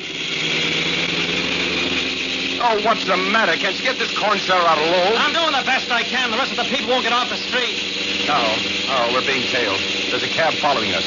Oh, 2.63 2.79
what's 2.87 3.05
the 3.05 3.17
matter? 3.35 3.53
Can't 3.59 3.75
you 3.75 3.83
get 3.83 3.99
this 3.99 4.17
corn 4.17 4.39
seller 4.39 4.63
out 4.63 4.79
of 4.79 4.87
Lowell? 4.87 5.19
I'm 5.19 5.35
doing 5.35 5.51
the 5.51 5.67
best 5.67 5.91
I 5.91 6.03
can. 6.03 6.31
The 6.31 6.39
rest 6.39 6.53
of 6.53 6.59
the 6.63 6.71
people 6.71 6.95
won't 6.95 7.03
get 7.03 7.13
off 7.13 7.29
the 7.29 7.37
street. 7.37 7.75
No. 8.31 8.39
Oh, 8.39 9.11
we're 9.13 9.27
being 9.27 9.43
tailed. 9.51 9.83
There's 10.11 10.23
a 10.23 10.31
cab 10.31 10.55
following 10.63 10.95
us. 10.95 11.05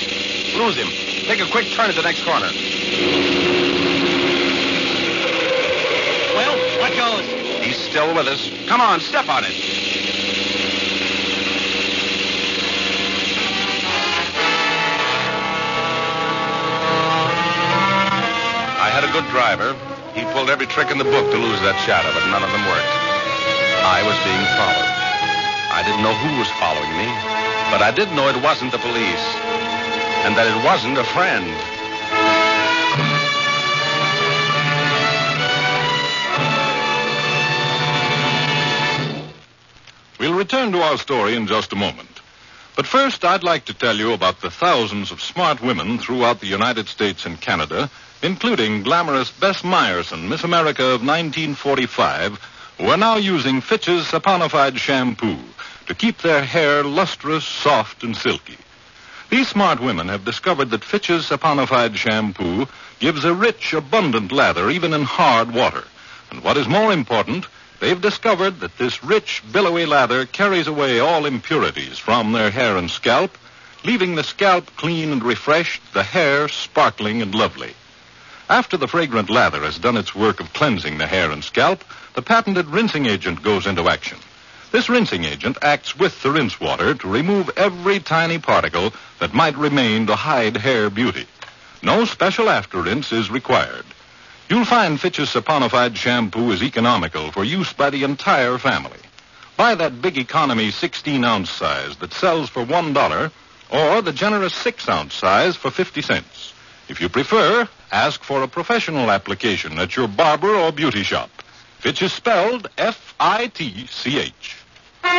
Lose 0.60 0.76
him. 0.76 0.92
Take 1.26 1.40
a 1.40 1.50
quick 1.50 1.72
turn 1.72 1.90
at 1.90 1.96
the 1.96 2.04
next 2.04 2.24
corner. 2.28 2.52
Well, 6.36 6.54
what 6.84 6.92
goes? 6.92 7.26
He's 7.64 7.80
still 7.80 8.14
with 8.14 8.28
us. 8.28 8.52
Come 8.68 8.82
on, 8.82 9.00
step 9.00 9.30
on 9.30 9.44
it. 9.48 9.89
Driver. 19.56 19.74
He 20.14 20.22
pulled 20.32 20.52
every 20.52 20.68
trick 20.68 20.92
in 20.92 21.00
the 21.00 21.04
book 21.04 21.26
to 21.32 21.38
lose 21.38 21.60
that 21.62 21.74
shadow, 21.82 22.14
but 22.14 22.22
none 22.30 22.44
of 22.46 22.52
them 22.54 22.62
worked. 22.70 22.94
I 23.82 24.06
was 24.06 24.14
being 24.22 24.46
followed. 24.54 24.94
I 25.74 25.82
didn't 25.82 26.06
know 26.06 26.14
who 26.14 26.38
was 26.38 26.50
following 26.62 26.94
me, 26.94 27.10
but 27.74 27.82
I 27.82 27.90
did 27.90 28.14
know 28.14 28.30
it 28.30 28.38
wasn't 28.44 28.72
the 28.72 28.78
police, 28.78 29.26
and 30.22 30.38
that 30.38 30.46
it 30.46 30.60
wasn't 30.62 31.00
a 31.00 31.04
friend. 31.04 31.50
We'll 40.20 40.38
return 40.38 40.72
to 40.74 40.82
our 40.84 40.98
story 41.00 41.36
in 41.36 41.48
just 41.48 41.74
a 41.74 41.76
moment. 41.76 42.22
But 42.76 42.86
first, 42.86 43.26
I'd 43.26 43.44
like 43.44 43.66
to 43.66 43.74
tell 43.74 43.96
you 43.96 44.14
about 44.14 44.42
the 44.42 44.52
thousands 44.52 45.12
of 45.12 45.24
smart 45.24 45.60
women 45.64 45.98
throughout 45.98 46.40
the 46.40 46.48
United 46.48 46.88
States 46.88 47.26
and 47.26 47.42
Canada, 47.42 47.90
including 48.22 48.84
glamorous 48.84 49.32
Bess 49.32 49.62
Myerson, 49.62 50.28
Miss 50.28 50.44
America 50.44 50.84
of 50.84 51.02
1945, 51.02 52.38
who 52.78 52.90
are 52.90 52.98
now 52.98 53.16
using 53.16 53.62
Fitch's 53.62 54.06
saponified 54.06 54.78
shampoo 54.78 55.38
to 55.88 55.96
keep 55.96 56.18
their 56.18 56.44
hair 56.44 56.84
lustrous, 56.84 57.46
soft, 57.46 58.04
and 58.04 58.16
silky. 58.16 58.58
These 59.30 59.48
smart 59.48 59.80
women 59.80 60.10
have 60.10 60.26
discovered 60.26 60.72
that 60.72 60.84
Fitch's 60.84 61.30
saponified 61.30 61.96
shampoo 61.96 62.68
gives 63.00 63.24
a 63.24 63.34
rich, 63.34 63.74
abundant 63.74 64.32
lather 64.32 64.70
even 64.70 64.94
in 64.94 65.04
hard 65.04 65.52
water. 65.52 65.84
And 66.30 66.44
what 66.44 66.58
is 66.58 66.68
more 66.68 66.92
important, 66.92 67.46
they've 67.80 68.02
discovered 68.02 68.60
that 68.60 68.78
this 68.78 69.02
rich, 69.04 69.44
billowy 69.52 69.86
lather 69.86 70.26
carries 70.26 70.68
away 70.68 71.00
all 71.00 71.26
impurities 71.26 71.98
from 71.98 72.34
their 72.34 72.52
hair 72.52 72.76
and 72.76 72.92
scalp, 72.92 73.38
leaving 73.86 74.16
the 74.16 74.24
scalp 74.24 74.76
clean 74.76 75.12
and 75.12 75.24
refreshed, 75.24 75.82
the 75.94 76.04
hair 76.04 76.50
sparkling 76.50 77.22
and 77.22 77.34
lovely. 77.34 77.74
After 78.50 78.78
the 78.78 78.88
fragrant 78.88 79.30
lather 79.30 79.62
has 79.62 79.78
done 79.78 79.96
its 79.96 80.16
work 80.16 80.40
of 80.40 80.54
cleansing 80.54 80.98
the 80.98 81.06
hair 81.06 81.30
and 81.30 81.44
scalp, 81.44 81.84
the 82.16 82.24
patented 82.24 82.66
rinsing 82.66 83.06
agent 83.06 83.44
goes 83.44 83.68
into 83.68 83.88
action. 83.88 84.18
This 84.72 84.90
rinsing 84.90 85.24
agent 85.24 85.60
acts 85.62 85.96
with 85.96 86.20
the 86.24 86.32
rinse 86.32 86.60
water 86.60 86.96
to 86.96 87.08
remove 87.08 87.52
every 87.56 88.00
tiny 88.00 88.40
particle 88.40 88.92
that 89.20 89.36
might 89.36 89.56
remain 89.56 90.08
to 90.08 90.16
hide 90.16 90.58
hair 90.58 90.90
beauty. 90.90 91.28
No 91.84 92.06
special 92.06 92.50
after 92.50 92.82
rinse 92.82 93.12
is 93.12 93.30
required. 93.30 93.86
You'll 94.50 94.66
find 94.66 95.00
Fitch's 95.00 95.30
saponified 95.30 95.96
shampoo 95.96 96.50
is 96.50 96.64
economical 96.64 97.32
for 97.32 97.44
use 97.44 97.72
by 97.74 97.92
the 97.92 98.04
entire 98.04 98.58
family. 98.58 98.98
Buy 99.58 99.76
that 99.76 100.02
big 100.02 100.18
economy 100.18 100.72
16 100.72 101.24
ounce 101.24 101.52
size 101.52 101.98
that 101.98 102.14
sells 102.14 102.50
for 102.50 102.66
$1 102.66 103.32
or 103.70 104.02
the 104.02 104.12
generous 104.12 104.56
6 104.56 104.90
ounce 104.90 105.14
size 105.14 105.56
for 105.56 105.70
50 105.70 106.02
cents. 106.02 106.49
If 106.90 107.00
you 107.00 107.08
prefer, 107.08 107.70
ask 107.92 108.24
for 108.24 108.42
a 108.42 108.48
professional 108.48 109.12
application 109.12 109.78
at 109.78 109.96
your 109.96 110.08
barber 110.08 110.56
or 110.56 110.72
beauty 110.72 111.04
shop. 111.04 111.30
Fitch 111.78 112.02
is 112.02 112.12
spelled 112.12 112.68
F 112.80 113.14
I 113.20 113.46
T 113.48 113.86
C 113.86 114.18
H. 114.18 114.56
And 115.04 115.14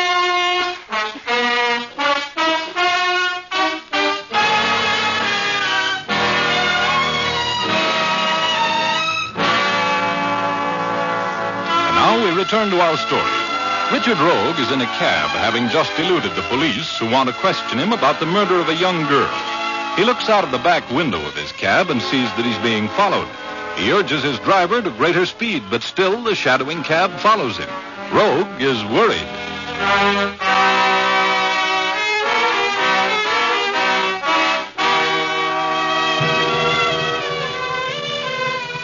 now 11.94 12.22
we 12.24 12.36
return 12.36 12.70
to 12.70 12.80
our 12.80 12.96
story. 12.96 13.22
Richard 13.92 14.18
Rogue 14.18 14.58
is 14.58 14.72
in 14.72 14.80
a 14.80 14.86
cab, 14.98 15.30
having 15.30 15.68
just 15.68 15.96
eluded 16.00 16.34
the 16.34 16.42
police 16.42 16.98
who 16.98 17.08
want 17.08 17.28
to 17.28 17.34
question 17.36 17.78
him 17.78 17.92
about 17.92 18.18
the 18.18 18.26
murder 18.26 18.56
of 18.56 18.68
a 18.68 18.74
young 18.74 19.06
girl. 19.06 19.59
He 19.96 20.04
looks 20.04 20.28
out 20.28 20.44
of 20.44 20.50
the 20.50 20.58
back 20.58 20.88
window 20.90 21.24
of 21.26 21.34
his 21.34 21.52
cab 21.52 21.90
and 21.90 22.00
sees 22.00 22.28
that 22.36 22.44
he's 22.44 22.58
being 22.58 22.88
followed. 22.88 23.28
He 23.76 23.92
urges 23.92 24.22
his 24.22 24.38
driver 24.40 24.80
to 24.80 24.90
greater 24.90 25.26
speed, 25.26 25.62
but 25.70 25.82
still 25.82 26.22
the 26.22 26.34
shadowing 26.34 26.82
cab 26.82 27.10
follows 27.20 27.58
him. 27.58 27.68
Rogue 28.12 28.60
is 28.60 28.82
worried. 28.84 29.28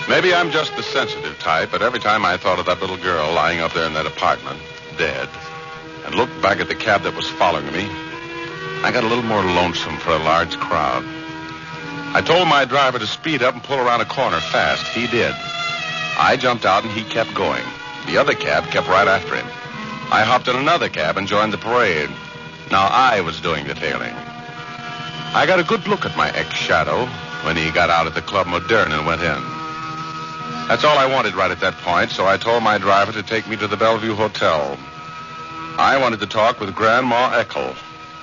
Maybe 0.09 0.33
I'm 0.33 0.51
just 0.51 0.77
the 0.77 0.83
sensitive 0.83 1.39
type, 1.41 1.71
but 1.73 1.83
every 1.83 1.99
time 1.99 2.25
I 2.25 2.37
thought 2.37 2.59
of 2.59 2.67
that 2.67 2.81
little 2.81 2.97
girl 2.97 3.33
lying 3.33 3.61
up 3.61 3.73
there 3.73 3.87
in 3.87 3.95
that 3.95 4.07
apartment, 4.07 4.61
dead, 4.97 5.29
and 6.05 6.15
looked 6.15 6.41
back 6.41 6.61
at 6.61 6.69
the 6.69 6.75
cab 6.75 7.03
that 7.03 7.15
was 7.15 7.29
following 7.31 7.71
me, 7.73 7.89
I 8.85 8.91
got 8.93 9.05
a 9.05 9.09
little 9.09 9.25
more 9.25 9.43
lonesome 9.43 9.97
for 9.99 10.11
a 10.11 10.19
large 10.19 10.57
crowd. 10.59 11.05
I 12.15 12.23
told 12.25 12.49
my 12.49 12.65
driver 12.65 12.99
to 12.99 13.07
speed 13.07 13.43
up 13.43 13.55
and 13.55 13.63
pull 13.63 13.79
around 13.79 14.01
a 14.01 14.05
corner 14.05 14.41
fast. 14.41 14.87
He 14.89 15.07
did. 15.07 15.35
I 16.19 16.37
jumped 16.39 16.65
out 16.65 16.85
and 16.85 16.93
he 16.93 17.03
kept 17.05 17.35
going. 17.35 17.65
The 18.07 18.17
other 18.17 18.35
cab 18.35 18.65
kept 18.71 18.89
right 18.89 19.09
after 19.09 19.35
him. 19.35 19.47
I 20.11 20.23
hopped 20.25 20.49
in 20.49 20.57
another 20.57 20.89
cab 20.89 21.17
and 21.19 21.27
joined 21.27 21.53
the 21.53 21.59
parade. 21.59 22.09
Now 22.71 22.87
I 22.91 23.21
was 23.21 23.41
doing 23.41 23.67
the 23.67 23.75
tailing. 23.75 24.15
I 24.15 25.45
got 25.47 25.61
a 25.61 25.65
good 25.65 25.87
look 25.89 26.07
at 26.07 26.17
my 26.17 26.31
ex-shadow 26.31 27.07
when 27.45 27.57
he 27.57 27.71
got 27.71 27.91
out 27.91 28.07
at 28.07 28.15
the 28.15 28.23
Club 28.23 28.47
Moderne 28.47 28.93
and 28.93 29.07
went 29.07 29.23
in. 29.23 29.43
That's 30.69 30.85
all 30.85 30.97
I 30.97 31.07
wanted 31.07 31.35
right 31.35 31.51
at 31.51 31.61
that 31.61 31.75
point, 31.79 32.11
so 32.11 32.27
I 32.27 32.37
told 32.37 32.63
my 32.63 32.79
driver 32.79 33.13
to 33.13 33.23
take 33.23 33.47
me 33.47 33.57
to 33.57 33.67
the 33.67 33.77
Bellevue 33.77 34.15
Hotel. 34.15 34.79
I 35.77 35.99
wanted 36.01 36.21
to 36.21 36.27
talk 36.27 36.61
with 36.61 36.75
Grandma 36.75 37.43
Eckel 37.43 37.77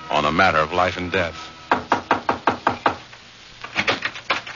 on 0.10 0.26
a 0.26 0.32
matter 0.32 0.58
of 0.58 0.74
life 0.74 0.98
and 0.98 1.12
death. 1.12 1.50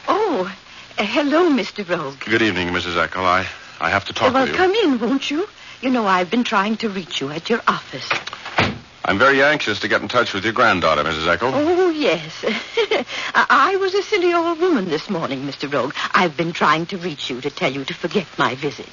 Oh, 0.08 0.52
uh, 0.98 1.04
hello, 1.04 1.50
Mr. 1.50 1.88
Rogue. 1.88 2.20
Good 2.20 2.42
evening, 2.42 2.70
Mrs. 2.70 2.96
Eckel. 2.96 3.24
I, 3.24 3.48
I 3.80 3.90
have 3.90 4.06
to 4.06 4.14
talk 4.14 4.34
well, 4.34 4.44
with 4.44 4.54
you. 4.54 4.60
Well, 4.60 4.68
come 4.68 4.94
in, 4.94 5.00
won't 5.00 5.30
you? 5.32 5.48
You 5.82 5.90
know, 5.90 6.06
I've 6.08 6.32
been 6.32 6.44
trying 6.44 6.78
to 6.78 6.90
reach 6.90 7.22
you 7.22 7.30
at 7.32 7.50
your 7.50 7.62
office. 7.68 8.10
I'm 9.06 9.18
very 9.18 9.42
anxious 9.42 9.80
to 9.82 9.88
get 9.88 10.02
in 10.02 10.10
touch 10.10 10.34
with 10.34 10.44
your 10.44 10.52
granddaughter, 10.52 11.04
Mrs. 11.04 11.34
Eckel. 11.34 11.52
Oh, 11.54 11.90
yes. 11.90 12.44
I 13.36 13.78
was 13.78 13.94
a 13.94 14.04
silly 14.04 14.34
old 14.34 14.60
woman 14.60 14.90
this 14.90 15.10
morning, 15.10 15.44
Mr. 15.44 15.72
Rogue. 15.72 15.94
I've 16.12 16.36
been 16.36 16.52
trying 16.52 16.88
to 16.88 16.98
reach 16.98 17.30
you 17.30 17.40
to 17.40 17.50
tell 17.50 17.72
you 17.72 17.86
to 17.86 17.94
forget 17.94 18.28
my 18.38 18.56
visit. 18.56 18.90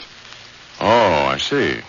Oh, 0.80 0.86
I 0.86 1.38
see. 1.38 1.80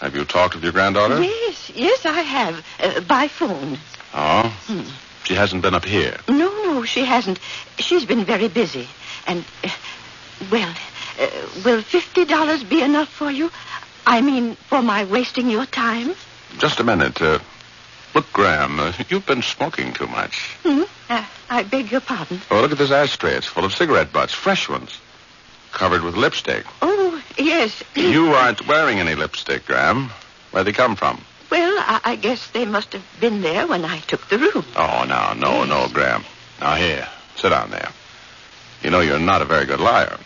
Have 0.00 0.14
you 0.14 0.24
talked 0.24 0.54
with 0.54 0.64
your 0.64 0.72
granddaughter? 0.72 1.22
Yes, 1.22 1.70
yes, 1.74 2.06
I 2.06 2.20
have. 2.22 2.64
Uh, 2.80 3.00
by 3.02 3.28
phone. 3.28 3.78
Oh? 4.14 4.48
Hmm. 4.66 4.82
She 5.24 5.34
hasn't 5.34 5.62
been 5.62 5.74
up 5.74 5.84
here. 5.84 6.16
No, 6.26 6.48
no, 6.64 6.84
she 6.84 7.04
hasn't. 7.04 7.38
She's 7.78 8.04
been 8.06 8.24
very 8.24 8.48
busy. 8.48 8.88
And, 9.26 9.44
uh, 9.62 9.68
well, 10.50 10.74
uh, 11.20 11.28
will 11.64 11.82
$50 11.82 12.68
be 12.68 12.82
enough 12.82 13.08
for 13.08 13.30
you? 13.30 13.50
I 14.06 14.22
mean, 14.22 14.56
for 14.68 14.80
my 14.82 15.04
wasting 15.04 15.50
your 15.50 15.66
time? 15.66 16.14
Just 16.58 16.80
a 16.80 16.84
minute. 16.84 17.20
Uh, 17.20 17.38
look, 18.14 18.32
Graham, 18.32 18.80
uh, 18.80 18.92
you've 19.10 19.26
been 19.26 19.42
smoking 19.42 19.92
too 19.92 20.06
much. 20.06 20.56
Hmm? 20.62 20.82
Uh, 21.10 21.24
I 21.50 21.62
beg 21.62 21.92
your 21.92 22.00
pardon. 22.00 22.40
Oh, 22.50 22.60
look 22.62 22.72
at 22.72 22.78
this 22.78 22.90
ashtray. 22.90 23.34
It's 23.34 23.46
full 23.46 23.66
of 23.66 23.74
cigarette 23.74 24.12
butts, 24.12 24.32
fresh 24.32 24.68
ones, 24.68 24.98
covered 25.72 26.02
with 26.02 26.16
lipstick. 26.16 26.64
Oh, 26.80 26.99
yes. 27.40 27.82
You 27.94 28.28
aren't 28.28 28.66
wearing 28.66 28.98
any 28.98 29.14
lipstick, 29.14 29.66
Graham. 29.66 30.10
Where'd 30.50 30.66
they 30.66 30.72
come 30.72 30.96
from? 30.96 31.22
Well, 31.50 31.74
I, 31.78 32.00
I 32.04 32.16
guess 32.16 32.50
they 32.50 32.64
must 32.64 32.92
have 32.92 33.04
been 33.20 33.42
there 33.42 33.66
when 33.66 33.84
I 33.84 33.98
took 34.00 34.28
the 34.28 34.38
room. 34.38 34.64
Oh, 34.76 35.04
no, 35.08 35.32
no, 35.34 35.64
no, 35.64 35.88
Graham. 35.92 36.24
Now, 36.60 36.74
here, 36.74 37.08
sit 37.36 37.50
down 37.50 37.70
there. 37.70 37.90
You 38.82 38.90
know, 38.90 39.00
you're 39.00 39.18
not 39.18 39.42
a 39.42 39.44
very 39.44 39.66
good 39.66 39.80
liar. 39.80 40.16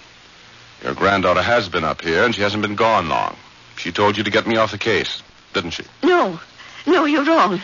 Your 0.83 0.95
granddaughter 0.95 1.43
has 1.43 1.69
been 1.69 1.85
up 1.85 2.03
here, 2.03 2.25
and 2.25 2.35
she 2.35 2.43
hasn't 2.43 2.63
been 2.63 2.77
gone 2.77 3.09
long. 3.09 3.37
She 3.77 3.91
told 3.91 4.17
you 4.17 4.25
to 4.25 4.31
get 4.31 4.47
me 4.47 4.57
off 4.57 4.71
the 4.71 4.79
case, 4.79 5.23
didn't 5.55 5.71
she? 5.71 5.85
No, 6.03 6.39
no, 6.87 7.05
you're 7.07 7.25
wrong. 7.25 7.61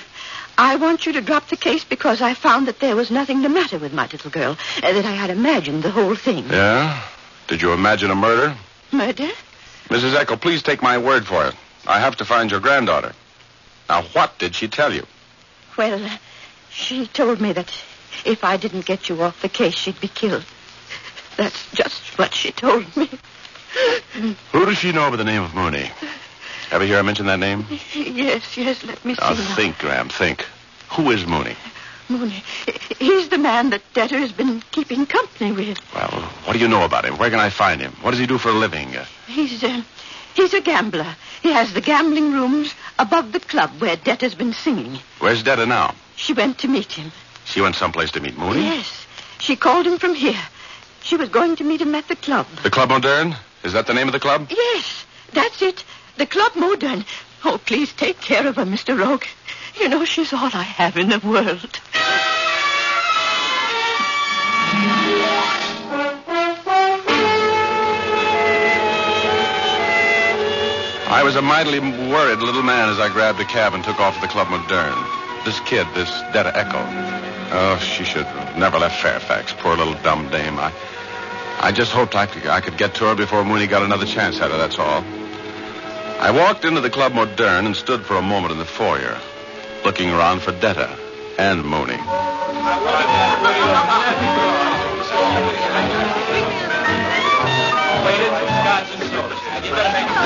I 0.56 0.76
want 0.76 1.06
you 1.06 1.12
to 1.12 1.20
drop 1.20 1.48
the 1.48 1.56
case 1.56 1.84
because 1.84 2.20
I 2.20 2.34
found 2.34 2.66
that 2.68 2.80
there 2.80 2.96
was 2.96 3.10
nothing 3.10 3.42
the 3.42 3.48
matter 3.48 3.78
with 3.78 3.92
my 3.92 4.06
little 4.06 4.30
girl, 4.30 4.56
uh, 4.82 4.92
that 4.92 5.04
I 5.04 5.12
had 5.12 5.30
imagined 5.30 5.82
the 5.82 5.90
whole 5.90 6.14
thing. 6.14 6.48
Yeah? 6.48 7.02
Did 7.46 7.62
you 7.62 7.72
imagine 7.72 8.10
a 8.10 8.14
murder? 8.14 8.56
Murder? 8.92 9.28
Mrs. 9.88 10.14
Eckel, 10.14 10.40
please 10.40 10.62
take 10.62 10.82
my 10.82 10.98
word 10.98 11.26
for 11.26 11.46
it. 11.46 11.54
I 11.86 11.98
have 12.00 12.16
to 12.16 12.24
find 12.24 12.50
your 12.50 12.60
granddaughter. 12.60 13.12
Now, 13.88 14.02
what 14.12 14.38
did 14.38 14.54
she 14.54 14.68
tell 14.68 14.92
you? 14.92 15.04
Well, 15.76 16.04
uh, 16.04 16.16
she 16.70 17.06
told 17.06 17.40
me 17.40 17.52
that 17.52 17.72
if 18.24 18.44
I 18.44 18.56
didn't 18.56 18.86
get 18.86 19.08
you 19.08 19.20
off 19.22 19.40
the 19.42 19.48
case, 19.48 19.74
she'd 19.74 20.00
be 20.00 20.08
killed. 20.08 20.44
That's 21.36 21.70
just 21.72 22.18
what 22.18 22.34
she 22.34 22.52
told 22.52 22.96
me. 22.96 23.08
Who 24.52 24.66
does 24.66 24.78
she 24.78 24.92
know 24.92 25.10
by 25.10 25.16
the 25.16 25.24
name 25.24 25.42
of 25.42 25.54
Mooney? 25.54 25.90
Ever 26.70 26.84
hear 26.84 26.96
her 26.98 27.02
mention 27.02 27.26
that 27.26 27.38
name? 27.38 27.66
Yes, 27.94 28.56
yes, 28.56 28.84
let 28.84 29.04
me 29.04 29.14
see 29.14 29.20
Now, 29.20 29.30
now. 29.30 29.54
think, 29.56 29.78
Graham, 29.78 30.08
think. 30.08 30.44
Who 30.90 31.10
is 31.10 31.26
Mooney? 31.26 31.56
Mooney. 32.10 32.42
He's 32.98 33.28
the 33.28 33.38
man 33.38 33.70
that 33.70 33.82
Detta 33.94 34.18
has 34.18 34.32
been 34.32 34.62
keeping 34.72 35.06
company 35.06 35.52
with. 35.52 35.78
Well, 35.94 36.10
what 36.44 36.52
do 36.52 36.58
you 36.58 36.68
know 36.68 36.84
about 36.84 37.04
him? 37.04 37.16
Where 37.16 37.30
can 37.30 37.38
I 37.38 37.50
find 37.50 37.80
him? 37.80 37.92
What 38.02 38.10
does 38.10 38.20
he 38.20 38.26
do 38.26 38.36
for 38.38 38.48
a 38.48 38.52
living? 38.52 38.94
He's, 39.26 39.62
uh, 39.62 39.82
he's 40.34 40.52
a 40.52 40.60
gambler. 40.60 41.16
He 41.42 41.52
has 41.52 41.72
the 41.72 41.80
gambling 41.80 42.32
rooms 42.32 42.74
above 42.98 43.32
the 43.32 43.40
club 43.40 43.70
where 43.78 43.96
Detta's 43.96 44.34
been 44.34 44.52
singing. 44.52 44.98
where's 45.20 45.42
Detta 45.42 45.64
now? 45.66 45.94
She 46.16 46.32
went 46.34 46.58
to 46.58 46.68
meet 46.68 46.92
him. 46.92 47.12
She 47.44 47.60
went 47.60 47.76
someplace 47.76 48.10
to 48.12 48.20
meet 48.20 48.36
Mooney? 48.36 48.62
Yes. 48.62 49.06
She 49.38 49.56
called 49.56 49.86
him 49.86 49.98
from 49.98 50.14
here. 50.14 50.40
She 51.02 51.16
was 51.16 51.30
going 51.30 51.56
to 51.56 51.64
meet 51.64 51.80
him 51.80 51.94
at 51.94 52.08
the 52.08 52.16
club. 52.16 52.46
The 52.62 52.70
Club 52.70 52.90
Moderne? 52.90 53.34
Is 53.64 53.72
that 53.72 53.86
the 53.86 53.94
name 53.94 54.06
of 54.06 54.12
the 54.12 54.20
club? 54.20 54.48
Yes, 54.50 55.04
that's 55.32 55.62
it. 55.62 55.82
The 56.18 56.26
Club 56.26 56.54
Moderne. 56.56 57.04
Oh, 57.44 57.58
please 57.64 57.90
take 57.94 58.20
care 58.20 58.46
of 58.46 58.56
her, 58.56 58.64
Mr. 58.66 58.98
Rogue. 58.98 59.24
You 59.78 59.88
know 59.88 60.04
she's 60.04 60.32
all 60.32 60.50
I 60.52 60.62
have 60.62 60.96
in 60.96 61.08
the 61.08 61.18
world. 61.20 61.80
I 71.12 71.22
was 71.24 71.34
a 71.34 71.42
mightily 71.42 71.80
worried 71.80 72.38
little 72.38 72.62
man 72.62 72.88
as 72.88 73.00
I 73.00 73.12
grabbed 73.12 73.40
a 73.40 73.44
cab 73.44 73.74
and 73.74 73.82
took 73.82 73.98
off 73.98 74.14
to 74.14 74.20
the 74.20 74.28
Club 74.28 74.48
Moderne. 74.48 75.04
This 75.44 75.58
kid, 75.60 75.86
this 75.94 76.08
Detta 76.32 76.52
Eckel. 76.54 76.84
Oh, 77.52 77.78
she 77.78 78.04
should 78.04 78.26
have 78.26 78.56
never 78.56 78.78
left 78.78 79.02
Fairfax. 79.02 79.52
Poor 79.52 79.76
little 79.76 79.94
dumb 80.02 80.28
dame. 80.30 80.58
I, 80.58 80.72
I 81.60 81.72
just 81.72 81.90
hoped 81.90 82.14
I 82.14 82.26
could, 82.26 82.46
I 82.46 82.60
could 82.60 82.76
get 82.78 82.94
to 82.94 83.06
her 83.06 83.14
before 83.16 83.44
Mooney 83.44 83.66
got 83.66 83.82
another 83.82 84.06
chance 84.06 84.40
at 84.40 84.50
her, 84.50 84.56
that's 84.56 84.78
all. 84.78 85.04
I 86.20 86.30
walked 86.30 86.64
into 86.64 86.80
the 86.80 86.90
Club 86.90 87.12
Moderne 87.12 87.66
and 87.66 87.74
stood 87.74 88.02
for 88.02 88.16
a 88.16 88.22
moment 88.22 88.52
in 88.52 88.58
the 88.58 88.64
foyer, 88.64 89.18
looking 89.84 90.10
around 90.10 90.40
for 90.40 90.52
Detta 90.52 90.88
and 91.38 91.64
Mooney. 91.64 91.98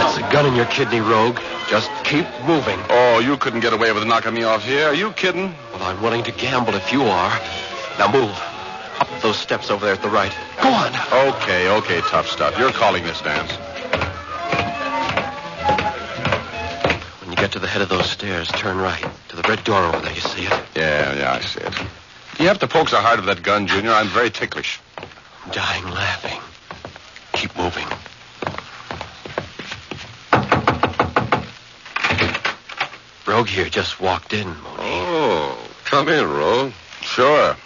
That's 0.04 0.16
a 0.18 0.32
gun 0.32 0.46
in 0.46 0.54
your 0.54 0.66
kidney, 0.66 1.00
Rogue. 1.00 1.38
Just 1.68 1.90
keep 2.04 2.26
moving. 2.46 2.78
Oh, 2.90 3.20
you 3.24 3.36
couldn't 3.36 3.60
get 3.60 3.72
away 3.72 3.92
with 3.92 4.06
knocking 4.06 4.34
me 4.34 4.42
off 4.44 4.64
here. 4.64 4.88
Are 4.88 4.94
you 4.94 5.12
kidding? 5.12 5.54
Well, 5.72 5.82
I'm 5.82 6.02
willing 6.02 6.24
to 6.24 6.32
gamble 6.32 6.74
if 6.74 6.92
you 6.92 7.02
are. 7.02 7.40
Now 7.98 8.12
move. 8.12 8.36
Up 9.00 9.08
those 9.22 9.38
steps 9.38 9.70
over 9.70 9.84
there 9.84 9.94
at 9.94 10.02
the 10.02 10.08
right. 10.08 10.32
Go 10.62 10.68
on. 10.68 10.92
Okay, 11.34 11.68
okay, 11.68 12.00
tough 12.02 12.28
stuff. 12.28 12.58
You're 12.58 12.72
calling 12.72 13.04
this 13.04 13.20
dance. 13.20 13.52
Get 17.44 17.52
to 17.52 17.58
the 17.58 17.66
head 17.66 17.82
of 17.82 17.90
those 17.90 18.08
stairs, 18.08 18.48
turn 18.48 18.78
right. 18.78 19.04
To 19.28 19.36
the 19.36 19.42
red 19.46 19.62
door 19.64 19.84
over 19.84 20.00
there. 20.00 20.14
You 20.14 20.20
see 20.22 20.46
it? 20.46 20.62
Yeah, 20.74 21.14
yeah, 21.14 21.32
I 21.34 21.40
see 21.40 21.60
it. 21.60 21.78
You 22.38 22.48
have 22.48 22.58
to 22.60 22.66
poke 22.66 22.88
the 22.88 22.96
heart 22.96 23.18
of 23.18 23.26
that 23.26 23.42
gun, 23.42 23.66
Junior. 23.66 23.90
I'm 23.90 24.08
very 24.08 24.30
ticklish. 24.30 24.80
I'm 24.96 25.50
dying 25.50 25.84
laughing. 25.84 26.40
Keep 27.34 27.54
moving. 27.58 27.86
Rogue 33.26 33.48
here 33.48 33.68
just 33.68 34.00
walked 34.00 34.32
in, 34.32 34.48
Mooney. 34.48 35.02
Oh, 35.04 35.58
come 35.84 36.08
in, 36.08 36.26
Rogue. 36.26 36.72
Sure. 37.02 37.56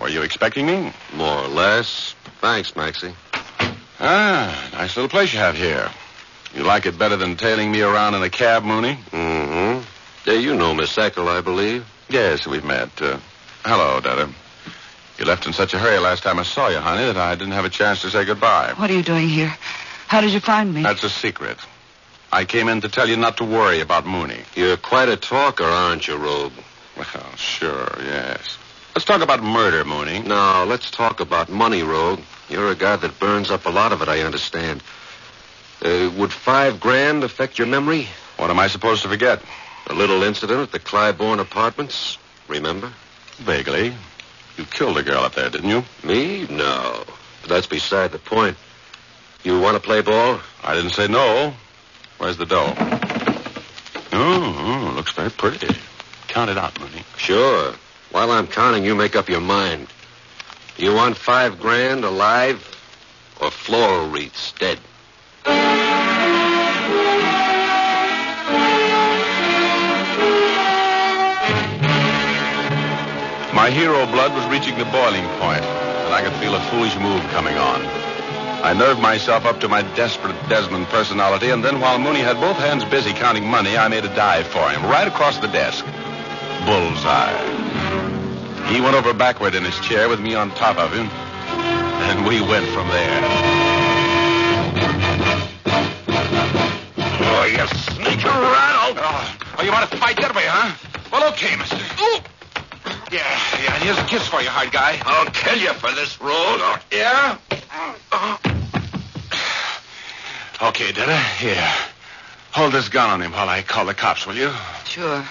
Were 0.00 0.08
you 0.08 0.22
expecting 0.22 0.66
me? 0.66 0.92
More 1.14 1.44
or 1.44 1.46
less. 1.46 2.16
Thanks, 2.40 2.74
Maxie. 2.74 3.14
Ah, 4.00 4.68
nice 4.72 4.96
little 4.96 5.08
place 5.08 5.32
you 5.32 5.38
have 5.38 5.56
here. 5.56 5.88
You 6.54 6.62
like 6.64 6.86
it 6.86 6.98
better 6.98 7.16
than 7.16 7.36
tailing 7.36 7.70
me 7.70 7.82
around 7.82 8.14
in 8.14 8.22
a 8.22 8.30
cab, 8.30 8.64
Mooney? 8.64 8.98
Mm-hmm. 9.10 9.84
Yeah, 10.28 10.34
you 10.36 10.54
know 10.54 10.74
Miss 10.74 10.96
Eccles, 10.96 11.28
I 11.28 11.40
believe. 11.40 11.86
Yes, 12.08 12.46
we've 12.46 12.64
met. 12.64 12.90
Uh, 13.00 13.18
hello, 13.64 14.00
Detta. 14.00 14.28
You 15.18 15.24
left 15.24 15.46
in 15.46 15.52
such 15.52 15.74
a 15.74 15.78
hurry 15.78 15.98
last 15.98 16.22
time 16.22 16.38
I 16.38 16.42
saw 16.44 16.68
you, 16.68 16.78
honey, 16.78 17.04
that 17.04 17.16
I 17.16 17.34
didn't 17.34 17.52
have 17.52 17.64
a 17.64 17.70
chance 17.70 18.02
to 18.02 18.10
say 18.10 18.24
goodbye. 18.24 18.72
What 18.76 18.90
are 18.90 18.94
you 18.94 19.02
doing 19.02 19.28
here? 19.28 19.54
How 20.06 20.20
did 20.20 20.32
you 20.32 20.40
find 20.40 20.72
me? 20.72 20.82
That's 20.82 21.04
a 21.04 21.10
secret. 21.10 21.58
I 22.32 22.44
came 22.44 22.68
in 22.68 22.80
to 22.82 22.88
tell 22.88 23.08
you 23.08 23.16
not 23.16 23.38
to 23.38 23.44
worry 23.44 23.80
about 23.80 24.06
Mooney. 24.06 24.40
You're 24.54 24.76
quite 24.76 25.08
a 25.08 25.16
talker, 25.16 25.64
aren't 25.64 26.06
you, 26.06 26.16
Rogue? 26.16 26.52
Well, 26.96 27.36
sure, 27.36 27.88
yes. 28.02 28.58
Let's 28.94 29.04
talk 29.04 29.22
about 29.22 29.42
murder, 29.42 29.84
Mooney. 29.84 30.20
Now, 30.20 30.64
let's 30.64 30.90
talk 30.90 31.20
about 31.20 31.48
money, 31.48 31.82
Rogue. 31.82 32.20
You're 32.48 32.70
a 32.70 32.74
guy 32.74 32.96
that 32.96 33.18
burns 33.18 33.50
up 33.50 33.66
a 33.66 33.70
lot 33.70 33.92
of 33.92 34.02
it, 34.02 34.08
I 34.08 34.20
understand. 34.20 34.82
Uh, 35.82 36.10
would 36.16 36.32
five 36.32 36.80
grand 36.80 37.22
affect 37.22 37.58
your 37.58 37.66
memory? 37.66 38.08
What 38.36 38.50
am 38.50 38.58
I 38.58 38.66
supposed 38.66 39.02
to 39.02 39.08
forget? 39.08 39.42
A 39.86 39.94
little 39.94 40.22
incident 40.22 40.60
at 40.60 40.72
the 40.72 40.80
Clybourne 40.80 41.40
Apartments, 41.40 42.18
remember? 42.48 42.92
Vaguely. 43.36 43.94
You 44.56 44.64
killed 44.64 44.98
a 44.98 45.02
girl 45.02 45.22
up 45.22 45.34
there, 45.34 45.50
didn't 45.50 45.70
you? 45.70 45.84
Me? 46.02 46.46
No. 46.48 47.04
But 47.42 47.48
that's 47.48 47.66
beside 47.66 48.10
the 48.10 48.18
point. 48.18 48.56
You 49.44 49.60
want 49.60 49.76
to 49.76 49.80
play 49.80 50.02
ball? 50.02 50.40
I 50.64 50.74
didn't 50.74 50.90
say 50.90 51.06
no. 51.06 51.54
Where's 52.18 52.36
the 52.36 52.46
dough? 52.46 52.74
Oh, 54.12 54.90
oh, 54.90 54.92
looks 54.96 55.12
very 55.12 55.30
pretty. 55.30 55.76
Count 56.26 56.50
it 56.50 56.58
out, 56.58 56.78
Mooney. 56.80 57.04
Sure. 57.16 57.72
While 58.10 58.32
I'm 58.32 58.48
counting, 58.48 58.84
you 58.84 58.96
make 58.96 59.14
up 59.14 59.28
your 59.28 59.40
mind. 59.40 59.86
You 60.76 60.94
want 60.94 61.16
five 61.16 61.60
grand 61.60 62.04
alive 62.04 62.64
or 63.40 63.50
floral 63.50 64.08
wreaths 64.10 64.52
dead? 64.58 64.78
My 73.54 73.70
hero 73.70 74.06
blood 74.06 74.34
was 74.34 74.46
reaching 74.46 74.78
the 74.78 74.84
boiling 74.86 75.26
point, 75.38 75.62
and 75.62 76.14
I 76.14 76.22
could 76.22 76.32
feel 76.40 76.54
a 76.54 76.60
foolish 76.70 76.96
move 76.96 77.22
coming 77.30 77.56
on. 77.56 77.82
I 78.64 78.72
nerved 78.72 79.00
myself 79.00 79.44
up 79.44 79.60
to 79.60 79.68
my 79.68 79.82
desperate 79.94 80.36
Desmond 80.48 80.86
personality, 80.86 81.50
and 81.50 81.64
then 81.64 81.80
while 81.80 81.98
Mooney 81.98 82.20
had 82.20 82.40
both 82.40 82.56
hands 82.56 82.84
busy 82.84 83.12
counting 83.12 83.46
money, 83.46 83.76
I 83.76 83.88
made 83.88 84.04
a 84.04 84.14
dive 84.14 84.46
for 84.48 84.68
him, 84.70 84.82
right 84.84 85.06
across 85.06 85.38
the 85.38 85.48
desk. 85.48 85.84
Bullseye. 86.66 87.36
He 88.72 88.80
went 88.80 88.96
over 88.96 89.14
backward 89.14 89.54
in 89.54 89.64
his 89.64 89.78
chair 89.80 90.08
with 90.08 90.20
me 90.20 90.34
on 90.34 90.50
top 90.50 90.76
of 90.78 90.92
him, 90.92 91.06
and 91.06 92.26
we 92.26 92.40
went 92.40 92.66
from 92.66 92.88
there. 92.88 93.57
Oh, 97.30 97.44
you 97.44 97.66
sneaking 97.92 98.26
rattle. 98.26 98.96
Oh, 98.98 99.38
oh, 99.58 99.62
you 99.62 99.70
want 99.70 99.90
to 99.90 99.96
fight 99.98 100.16
that 100.16 100.34
way, 100.34 100.44
huh? 100.46 100.74
Well, 101.12 101.30
okay, 101.32 101.56
mister. 101.56 101.76
Ooh. 101.76 102.20
Yeah, 103.12 103.24
yeah, 103.62 103.74
and 103.74 103.82
here's 103.84 103.98
a 103.98 104.04
kiss 104.04 104.26
for 104.26 104.40
you, 104.40 104.48
hard 104.48 104.72
guy. 104.72 104.98
I'll 105.04 105.30
kill 105.30 105.58
you 105.58 105.72
for 105.74 105.92
this, 105.92 106.20
Rogue. 106.20 106.60
Yeah? 106.90 107.38
Uh-huh. 108.12 108.38
Okay, 110.68 110.92
Detta, 110.92 111.16
here. 111.16 111.68
Hold 112.52 112.72
this 112.72 112.88
gun 112.88 113.10
on 113.10 113.22
him 113.22 113.32
while 113.32 113.48
I 113.48 113.62
call 113.62 113.86
the 113.86 113.94
cops, 113.94 114.26
will 114.26 114.36
you? 114.36 114.50
Sure. 114.84 115.24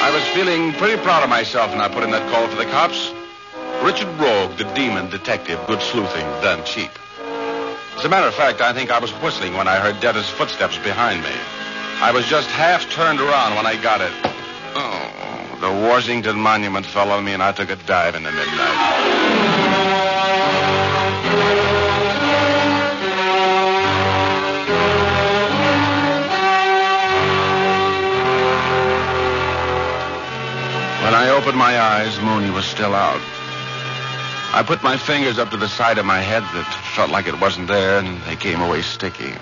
I 0.00 0.10
was 0.12 0.24
feeling 0.34 0.72
pretty 0.74 1.00
proud 1.02 1.22
of 1.22 1.30
myself 1.30 1.70
when 1.70 1.80
I 1.80 1.88
put 1.88 2.02
in 2.02 2.10
that 2.10 2.28
call 2.30 2.48
for 2.48 2.56
the 2.56 2.66
cops. 2.66 3.12
Richard 3.84 4.08
Rogue, 4.20 4.56
the 4.58 4.64
demon 4.74 5.10
detective, 5.10 5.58
good 5.66 5.82
sleuthing, 5.82 6.24
done 6.40 6.64
cheap. 6.64 6.90
As 7.96 8.04
a 8.04 8.08
matter 8.08 8.28
of 8.28 8.34
fact, 8.34 8.60
I 8.60 8.72
think 8.72 8.92
I 8.92 9.00
was 9.00 9.10
whistling 9.10 9.56
when 9.56 9.66
I 9.66 9.80
heard 9.80 10.00
Detta's 10.00 10.28
footsteps 10.28 10.78
behind 10.78 11.20
me. 11.22 11.34
I 12.00 12.12
was 12.12 12.24
just 12.26 12.48
half 12.50 12.88
turned 12.90 13.20
around 13.20 13.56
when 13.56 13.66
I 13.66 13.74
got 13.82 14.00
it. 14.00 14.12
Oh, 14.74 15.58
the 15.60 15.88
Washington 15.88 16.38
Monument 16.38 16.86
fell 16.86 17.10
on 17.10 17.24
me 17.24 17.32
and 17.32 17.42
I 17.42 17.50
took 17.50 17.70
a 17.70 17.76
dive 17.76 18.14
in 18.14 18.22
the 18.22 18.30
midnight. 18.30 18.78
When 31.02 31.14
I 31.14 31.30
opened 31.30 31.58
my 31.58 31.80
eyes, 31.80 32.20
Mooney 32.20 32.50
was 32.50 32.64
still 32.64 32.94
out. 32.94 33.20
I 34.54 34.62
put 34.62 34.82
my 34.82 34.98
fingers 34.98 35.38
up 35.38 35.50
to 35.50 35.56
the 35.56 35.66
side 35.66 35.96
of 35.96 36.04
my 36.04 36.20
head 36.20 36.42
that 36.42 36.68
felt 36.94 37.10
like 37.10 37.26
it 37.26 37.40
wasn't 37.40 37.68
there, 37.68 37.98
and 37.98 38.20
they 38.24 38.36
came 38.36 38.60
away 38.60 38.82
sticky. 38.82 39.32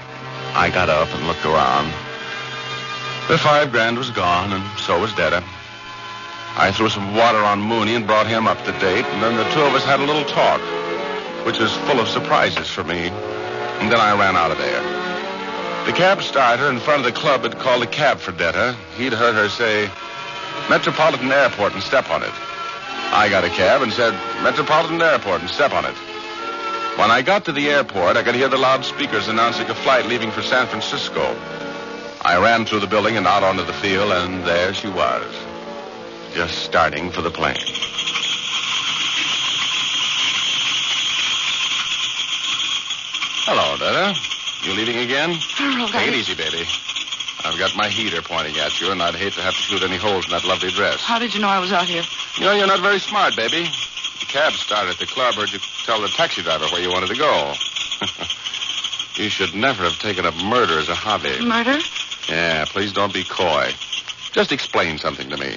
I 0.54 0.70
got 0.70 0.88
up 0.88 1.12
and 1.12 1.26
looked 1.26 1.44
around. 1.44 1.86
The 3.26 3.36
five 3.36 3.72
grand 3.72 3.98
was 3.98 4.10
gone, 4.10 4.52
and 4.52 4.78
so 4.78 5.00
was 5.00 5.12
Detta. 5.14 5.42
I 6.56 6.70
threw 6.70 6.88
some 6.88 7.16
water 7.16 7.38
on 7.38 7.60
Mooney 7.60 7.96
and 7.96 8.06
brought 8.06 8.28
him 8.28 8.46
up 8.46 8.58
to 8.64 8.72
date, 8.78 9.04
and 9.04 9.20
then 9.20 9.36
the 9.36 9.50
two 9.50 9.62
of 9.62 9.74
us 9.74 9.84
had 9.84 9.98
a 9.98 10.04
little 10.04 10.24
talk, 10.24 10.60
which 11.44 11.58
was 11.58 11.76
full 11.88 11.98
of 11.98 12.06
surprises 12.06 12.68
for 12.68 12.84
me. 12.84 13.08
And 13.82 13.90
then 13.90 13.98
I 13.98 14.16
ran 14.16 14.36
out 14.36 14.52
of 14.52 14.58
there. 14.58 14.82
The 15.86 15.92
cab 15.92 16.22
starter 16.22 16.70
in 16.70 16.78
front 16.78 17.04
of 17.04 17.12
the 17.12 17.18
club 17.18 17.42
had 17.42 17.58
called 17.58 17.82
a 17.82 17.86
cab 17.88 18.18
for 18.18 18.30
Detta. 18.30 18.76
He'd 18.96 19.12
heard 19.12 19.34
her 19.34 19.48
say, 19.48 19.90
Metropolitan 20.68 21.32
Airport 21.32 21.74
and 21.74 21.82
step 21.82 22.10
on 22.10 22.22
it. 22.22 22.32
I 23.12 23.28
got 23.28 23.44
a 23.44 23.50
cab 23.50 23.82
and 23.82 23.92
said, 23.92 24.12
Metropolitan 24.42 25.02
Airport 25.02 25.40
and 25.40 25.50
step 25.50 25.72
on 25.72 25.84
it. 25.84 25.94
When 26.98 27.10
I 27.10 27.22
got 27.22 27.44
to 27.46 27.52
the 27.52 27.70
airport, 27.70 28.16
I 28.16 28.22
could 28.22 28.34
hear 28.34 28.48
the 28.48 28.58
loudspeakers 28.58 29.28
announcing 29.28 29.68
a 29.70 29.74
flight 29.74 30.06
leaving 30.06 30.30
for 30.30 30.42
San 30.42 30.66
Francisco. 30.66 31.36
I 32.22 32.38
ran 32.38 32.66
through 32.66 32.80
the 32.80 32.86
building 32.86 33.16
and 33.16 33.26
out 33.26 33.42
onto 33.42 33.64
the 33.64 33.72
field, 33.72 34.12
and 34.12 34.44
there 34.44 34.74
she 34.74 34.88
was, 34.88 35.24
just 36.34 36.64
starting 36.64 37.10
for 37.10 37.22
the 37.22 37.30
plane. 37.30 37.56
Hello, 43.46 43.76
Detta. 43.78 44.14
You 44.62 44.74
leaving 44.74 44.98
again? 44.98 45.30
Take 45.90 46.08
it 46.08 46.14
easy, 46.14 46.34
baby. 46.34 46.68
I've 47.44 47.58
got 47.58 47.74
my 47.76 47.88
heater 47.88 48.22
pointing 48.22 48.56
at 48.58 48.80
you, 48.80 48.90
and 48.90 49.02
I'd 49.02 49.14
hate 49.14 49.32
to 49.34 49.42
have 49.42 49.54
to 49.54 49.60
shoot 49.60 49.82
any 49.82 49.96
holes 49.96 50.26
in 50.26 50.30
that 50.32 50.44
lovely 50.44 50.70
dress. 50.70 51.02
How 51.02 51.18
did 51.18 51.34
you 51.34 51.40
know 51.40 51.48
I 51.48 51.58
was 51.58 51.72
out 51.72 51.86
here? 51.86 52.02
You 52.36 52.44
know, 52.44 52.52
you're 52.52 52.66
not 52.66 52.80
very 52.80 52.98
smart, 52.98 53.36
baby. 53.36 53.64
The 54.20 54.26
cab 54.26 54.52
started 54.52 54.90
at 54.90 54.98
the 54.98 55.06
club. 55.06 55.34
Heard 55.34 55.52
you 55.52 55.58
tell 55.84 56.00
the 56.00 56.08
taxi 56.08 56.42
driver 56.42 56.66
where 56.66 56.80
you 56.80 56.90
wanted 56.90 57.08
to 57.08 57.16
go. 57.16 57.54
you 59.22 59.28
should 59.28 59.54
never 59.54 59.84
have 59.84 59.98
taken 59.98 60.26
up 60.26 60.36
murder 60.36 60.78
as 60.78 60.88
a 60.88 60.94
hobby. 60.94 61.40
Murder? 61.40 61.78
Yeah, 62.28 62.64
please 62.66 62.92
don't 62.92 63.12
be 63.12 63.24
coy. 63.24 63.72
Just 64.32 64.52
explain 64.52 64.98
something 64.98 65.28
to 65.30 65.36
me. 65.36 65.56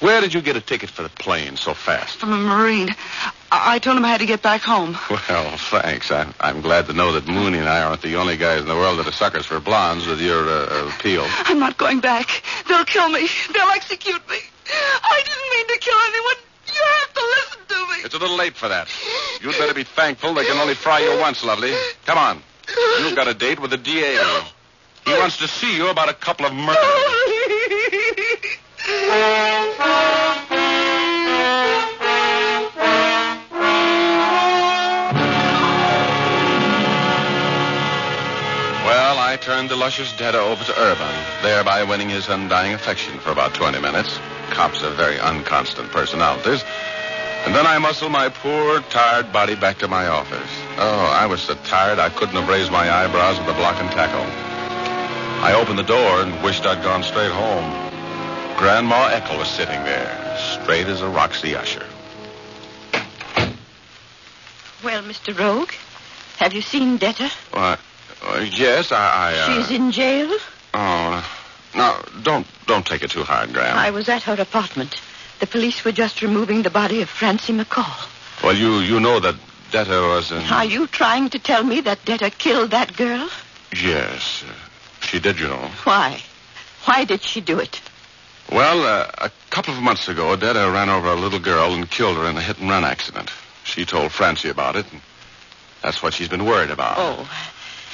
Where 0.00 0.20
did 0.22 0.32
you 0.32 0.40
get 0.40 0.56
a 0.56 0.60
ticket 0.62 0.88
for 0.90 1.02
the 1.02 1.10
plane 1.10 1.56
so 1.56 1.74
fast? 1.74 2.16
From 2.16 2.32
a 2.32 2.36
Marine. 2.36 2.88
I, 3.52 3.74
I 3.74 3.78
told 3.78 3.98
him 3.98 4.04
I 4.04 4.08
had 4.08 4.20
to 4.20 4.26
get 4.26 4.40
back 4.42 4.62
home. 4.62 4.96
Well, 5.10 5.56
thanks. 5.58 6.10
I, 6.10 6.26
I'm 6.40 6.62
glad 6.62 6.86
to 6.86 6.94
know 6.94 7.12
that 7.12 7.26
Mooney 7.26 7.58
and 7.58 7.68
I 7.68 7.82
aren't 7.82 8.00
the 8.00 8.16
only 8.16 8.36
guys 8.38 8.62
in 8.62 8.68
the 8.68 8.74
world 8.74 8.98
that 8.98 9.06
are 9.06 9.12
suckers 9.12 9.44
for 9.44 9.60
blondes 9.60 10.06
with 10.06 10.20
your 10.20 10.48
uh, 10.48 10.88
appeal. 10.88 11.26
I'm 11.28 11.58
not 11.58 11.76
going 11.76 12.00
back. 12.00 12.42
They'll 12.66 12.84
kill 12.84 13.08
me. 13.10 13.28
They'll 13.52 13.68
execute 13.68 14.26
me. 14.28 14.38
I 14.72 15.22
didn't 15.24 15.50
mean 15.50 15.66
to 15.68 15.78
kill 15.78 15.98
anyone. 16.08 16.36
You 16.72 16.82
have 17.00 17.12
to 17.14 17.20
listen 17.20 17.60
to 17.68 17.74
me. 17.92 17.96
It's 18.04 18.14
a 18.14 18.18
little 18.18 18.36
late 18.36 18.54
for 18.56 18.68
that. 18.68 18.88
You'd 19.42 19.58
better 19.58 19.74
be 19.74 19.82
thankful 19.84 20.32
they 20.34 20.44
can 20.44 20.56
only 20.56 20.74
fry 20.74 21.00
you 21.00 21.18
once, 21.18 21.42
lovely. 21.44 21.74
Come 22.06 22.16
on. 22.18 22.42
You've 23.00 23.16
got 23.16 23.26
a 23.28 23.34
date 23.34 23.58
with 23.60 23.72
the 23.72 23.76
DA. 23.76 24.16
He 25.04 25.12
wants 25.12 25.36
to 25.38 25.48
see 25.48 25.76
you 25.76 25.88
about 25.90 26.08
a 26.08 26.14
couple 26.14 26.46
of 26.46 26.54
murders. 26.54 26.76
turned 39.40 39.70
the 39.70 39.76
luscious 39.76 40.12
Detta 40.16 40.38
over 40.38 40.62
to 40.64 40.78
Urban, 40.78 41.14
thereby 41.42 41.82
winning 41.84 42.10
his 42.10 42.28
undying 42.28 42.74
affection 42.74 43.18
for 43.18 43.30
about 43.30 43.54
20 43.54 43.80
minutes. 43.80 44.18
Cops 44.50 44.82
are 44.82 44.90
very 44.90 45.18
unconstant 45.18 45.90
personalities. 45.90 46.62
And 47.46 47.54
then 47.54 47.66
I 47.66 47.78
muscled 47.78 48.12
my 48.12 48.28
poor, 48.28 48.80
tired 48.82 49.32
body 49.32 49.54
back 49.54 49.78
to 49.78 49.88
my 49.88 50.08
office. 50.08 50.50
Oh, 50.76 51.16
I 51.18 51.26
was 51.26 51.40
so 51.40 51.54
tired 51.64 51.98
I 51.98 52.10
couldn't 52.10 52.34
have 52.34 52.48
raised 52.48 52.70
my 52.70 52.90
eyebrows 52.90 53.38
with 53.38 53.48
a 53.48 53.54
block 53.54 53.80
and 53.80 53.90
tackle. 53.90 54.26
I 55.42 55.54
opened 55.54 55.78
the 55.78 55.84
door 55.84 56.20
and 56.20 56.44
wished 56.44 56.66
I'd 56.66 56.82
gone 56.82 57.02
straight 57.02 57.32
home. 57.32 57.64
Grandma 58.58 59.08
Eckel 59.08 59.38
was 59.38 59.48
sitting 59.48 59.82
there, 59.84 60.36
straight 60.62 60.86
as 60.86 61.00
a 61.00 61.08
Roxy 61.08 61.56
usher. 61.56 61.86
Well, 64.84 65.02
Mr. 65.02 65.38
Rogue, 65.38 65.72
have 66.36 66.52
you 66.52 66.60
seen 66.60 66.98
Detta? 66.98 67.30
Why, 67.52 67.78
uh, 68.22 68.46
yes, 68.50 68.92
I. 68.92 69.32
I 69.32 69.38
uh, 69.38 69.46
She's 69.62 69.70
in 69.70 69.90
jail. 69.90 70.36
Oh, 70.74 71.24
no, 71.74 72.02
don't 72.22 72.46
don't 72.66 72.86
take 72.86 73.02
it 73.02 73.10
too 73.10 73.24
hard, 73.24 73.52
Graham. 73.52 73.76
I 73.76 73.90
was 73.90 74.08
at 74.08 74.22
her 74.24 74.34
apartment. 74.34 75.00
The 75.40 75.46
police 75.46 75.84
were 75.84 75.92
just 75.92 76.22
removing 76.22 76.62
the 76.62 76.70
body 76.70 77.02
of 77.02 77.08
Francie 77.08 77.52
McCall. 77.52 78.08
Well, 78.42 78.56
you 78.56 78.78
you 78.80 79.00
know 79.00 79.20
that 79.20 79.36
Detta 79.70 80.00
was 80.00 80.32
in. 80.32 80.42
Are 80.44 80.64
you 80.64 80.86
trying 80.86 81.30
to 81.30 81.38
tell 81.38 81.62
me 81.64 81.80
that 81.82 82.04
Detta 82.04 82.30
killed 82.30 82.70
that 82.72 82.96
girl? 82.96 83.28
Yes, 83.74 84.44
uh, 84.46 84.52
she 85.06 85.20
did. 85.20 85.38
You 85.38 85.48
know. 85.48 85.70
Why? 85.84 86.20
Why 86.84 87.04
did 87.04 87.22
she 87.22 87.40
do 87.40 87.58
it? 87.58 87.80
Well, 88.50 88.82
uh, 88.82 89.10
a 89.18 89.30
couple 89.50 89.74
of 89.74 89.82
months 89.82 90.08
ago, 90.08 90.34
Detta 90.34 90.70
ran 90.70 90.88
over 90.88 91.08
a 91.08 91.14
little 91.14 91.38
girl 91.38 91.72
and 91.72 91.88
killed 91.88 92.16
her 92.16 92.28
in 92.28 92.36
a 92.36 92.40
hit 92.40 92.58
and 92.58 92.68
run 92.68 92.84
accident. 92.84 93.30
She 93.64 93.84
told 93.84 94.10
Francie 94.10 94.48
about 94.48 94.74
it, 94.74 94.90
and 94.90 95.00
that's 95.82 96.02
what 96.02 96.14
she's 96.14 96.28
been 96.28 96.44
worried 96.44 96.70
about. 96.70 96.96
Oh, 96.98 97.30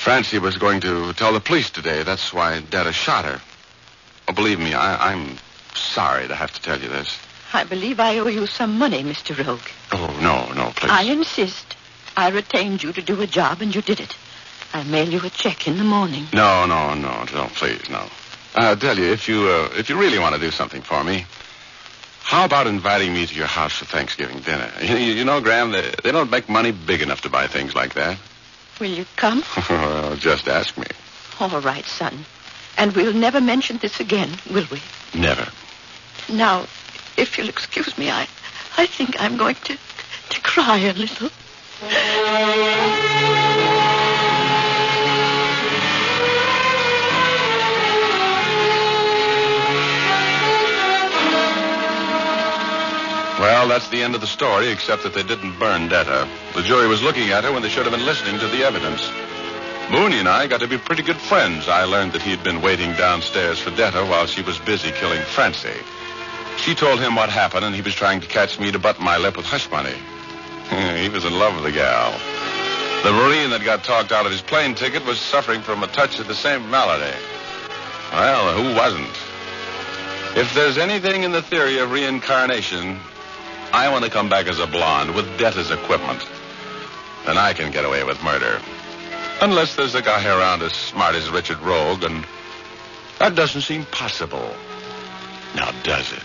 Francie 0.06 0.38
was 0.38 0.56
going 0.56 0.80
to 0.82 1.12
tell 1.14 1.32
the 1.32 1.40
police 1.40 1.68
today. 1.68 2.04
That's 2.04 2.32
why 2.32 2.60
Detta 2.60 2.92
shot 2.92 3.24
her. 3.24 3.40
Oh, 4.28 4.32
believe 4.32 4.60
me, 4.60 4.72
I, 4.72 5.10
I'm 5.10 5.36
sorry 5.74 6.28
to 6.28 6.34
have 6.36 6.52
to 6.52 6.62
tell 6.62 6.80
you 6.80 6.88
this. 6.88 7.18
I 7.52 7.64
believe 7.64 7.98
I 7.98 8.18
owe 8.18 8.28
you 8.28 8.46
some 8.46 8.78
money, 8.78 9.02
Mr. 9.02 9.36
Rogue. 9.36 9.58
Oh, 9.90 10.16
no, 10.22 10.52
no, 10.54 10.70
please. 10.76 10.92
I 10.92 11.02
insist. 11.10 11.76
I 12.16 12.30
retained 12.30 12.84
you 12.84 12.92
to 12.92 13.02
do 13.02 13.20
a 13.20 13.26
job, 13.26 13.62
and 13.62 13.74
you 13.74 13.82
did 13.82 13.98
it. 13.98 14.14
I'll 14.72 14.84
mail 14.84 15.08
you 15.08 15.18
a 15.24 15.28
check 15.28 15.66
in 15.66 15.76
the 15.76 15.82
morning. 15.82 16.26
No, 16.32 16.66
no, 16.66 16.94
no, 16.94 17.24
no, 17.34 17.46
please, 17.56 17.90
no. 17.90 18.06
I'll 18.54 18.76
tell 18.76 18.96
you, 18.96 19.06
if 19.06 19.28
you 19.28 19.48
uh, 19.48 19.70
if 19.76 19.90
you 19.90 19.98
really 19.98 20.20
want 20.20 20.36
to 20.36 20.40
do 20.40 20.52
something 20.52 20.82
for 20.82 21.02
me, 21.02 21.26
how 22.22 22.44
about 22.44 22.68
inviting 22.68 23.12
me 23.12 23.26
to 23.26 23.34
your 23.34 23.48
house 23.48 23.72
for 23.72 23.86
Thanksgiving 23.86 24.38
dinner? 24.38 24.70
You, 24.82 24.98
you 24.98 25.24
know, 25.24 25.40
Graham, 25.40 25.72
they, 25.72 25.92
they 26.04 26.12
don't 26.12 26.30
make 26.30 26.48
money 26.48 26.70
big 26.70 27.02
enough 27.02 27.22
to 27.22 27.28
buy 27.28 27.48
things 27.48 27.74
like 27.74 27.94
that. 27.94 28.16
Will 28.78 28.90
you 28.90 29.06
come? 29.16 29.42
well, 29.70 30.16
just 30.16 30.48
ask 30.48 30.76
me. 30.76 30.86
All 31.40 31.60
right, 31.60 31.84
son. 31.84 32.24
And 32.78 32.92
we'll 32.94 33.14
never 33.14 33.40
mention 33.40 33.78
this 33.78 34.00
again, 34.00 34.30
will 34.50 34.66
we? 34.70 34.80
Never. 35.14 35.48
Now, 36.28 36.66
if 37.16 37.38
you'll 37.38 37.48
excuse 37.48 37.96
me, 37.96 38.10
I, 38.10 38.26
I 38.76 38.86
think 38.86 39.20
I'm 39.20 39.36
going 39.36 39.54
to, 39.54 39.78
to 40.30 40.40
cry 40.42 40.78
a 40.78 40.92
little. 40.92 41.30
Well, 53.46 53.68
that's 53.68 53.86
the 53.90 54.02
end 54.02 54.16
of 54.16 54.20
the 54.20 54.26
story, 54.26 54.70
except 54.72 55.04
that 55.04 55.14
they 55.14 55.22
didn't 55.22 55.56
burn 55.60 55.86
Detta. 55.86 56.28
The 56.56 56.62
jury 56.62 56.88
was 56.88 57.00
looking 57.00 57.30
at 57.30 57.44
her 57.44 57.52
when 57.52 57.62
they 57.62 57.68
should 57.68 57.86
have 57.86 57.94
been 57.94 58.04
listening 58.04 58.40
to 58.40 58.48
the 58.48 58.64
evidence. 58.64 59.08
Mooney 59.88 60.18
and 60.18 60.28
I 60.28 60.48
got 60.48 60.58
to 60.62 60.66
be 60.66 60.78
pretty 60.78 61.04
good 61.04 61.16
friends. 61.16 61.68
I 61.68 61.84
learned 61.84 62.10
that 62.14 62.22
he'd 62.22 62.42
been 62.42 62.60
waiting 62.60 62.92
downstairs 62.94 63.60
for 63.60 63.70
Detta 63.70 64.04
while 64.04 64.26
she 64.26 64.42
was 64.42 64.58
busy 64.58 64.90
killing 64.90 65.22
Francie. 65.22 65.78
She 66.56 66.74
told 66.74 66.98
him 66.98 67.14
what 67.14 67.28
happened, 67.28 67.64
and 67.64 67.72
he 67.72 67.82
was 67.82 67.94
trying 67.94 68.20
to 68.20 68.26
catch 68.26 68.58
me 68.58 68.72
to 68.72 68.80
button 68.80 69.04
my 69.04 69.16
lip 69.16 69.36
with 69.36 69.46
hush 69.46 69.70
money. 69.70 69.94
he 71.00 71.08
was 71.08 71.24
in 71.24 71.38
love 71.38 71.54
with 71.54 71.62
the 71.62 71.70
gal. 71.70 72.18
The 73.04 73.12
Marine 73.12 73.50
that 73.50 73.62
got 73.64 73.84
talked 73.84 74.10
out 74.10 74.26
of 74.26 74.32
his 74.32 74.42
plane 74.42 74.74
ticket 74.74 75.06
was 75.06 75.20
suffering 75.20 75.60
from 75.60 75.84
a 75.84 75.86
touch 75.86 76.18
of 76.18 76.26
the 76.26 76.34
same 76.34 76.68
malady. 76.68 77.16
Well, 78.10 78.60
who 78.60 78.74
wasn't? 78.74 79.16
If 80.36 80.52
there's 80.52 80.78
anything 80.78 81.22
in 81.22 81.30
the 81.30 81.42
theory 81.42 81.78
of 81.78 81.92
reincarnation, 81.92 82.98
I 83.76 83.90
want 83.90 84.06
to 84.06 84.10
come 84.10 84.30
back 84.30 84.46
as 84.46 84.58
a 84.58 84.66
blonde 84.66 85.14
with 85.14 85.26
Detta's 85.36 85.70
equipment. 85.70 86.26
Then 87.26 87.36
I 87.36 87.52
can 87.52 87.70
get 87.70 87.84
away 87.84 88.04
with 88.04 88.22
murder. 88.24 88.58
Unless 89.42 89.76
there's 89.76 89.94
a 89.94 90.00
guy 90.00 90.24
around 90.26 90.62
as 90.62 90.72
smart 90.72 91.14
as 91.14 91.28
Richard 91.28 91.58
Rogue, 91.58 92.02
and 92.02 92.24
that 93.18 93.34
doesn't 93.34 93.60
seem 93.60 93.84
possible. 93.84 94.50
Now, 95.54 95.72
does 95.82 96.10
it? 96.10 96.22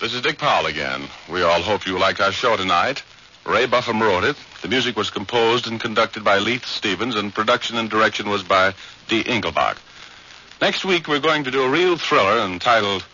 This 0.00 0.14
is 0.14 0.20
Dick 0.20 0.38
Powell 0.38 0.66
again. 0.66 1.04
We 1.30 1.42
all 1.42 1.62
hope 1.62 1.86
you 1.86 1.96
liked 1.96 2.20
our 2.20 2.32
show 2.32 2.56
tonight. 2.56 3.04
Ray 3.46 3.68
Buffum 3.68 4.00
wrote 4.00 4.24
it. 4.24 4.36
The 4.62 4.68
music 4.68 4.96
was 4.96 5.10
composed 5.10 5.66
and 5.66 5.80
conducted 5.80 6.22
by 6.22 6.38
Leith 6.38 6.64
Stevens, 6.64 7.16
and 7.16 7.34
production 7.34 7.76
and 7.76 7.90
direction 7.90 8.30
was 8.30 8.44
by 8.44 8.74
D. 9.08 9.24
Engelbach. 9.24 9.76
Next 10.60 10.84
week, 10.84 11.08
we're 11.08 11.18
going 11.18 11.42
to 11.44 11.50
do 11.50 11.64
a 11.64 11.68
real 11.68 11.96
thriller 11.96 12.44
entitled 12.44 13.04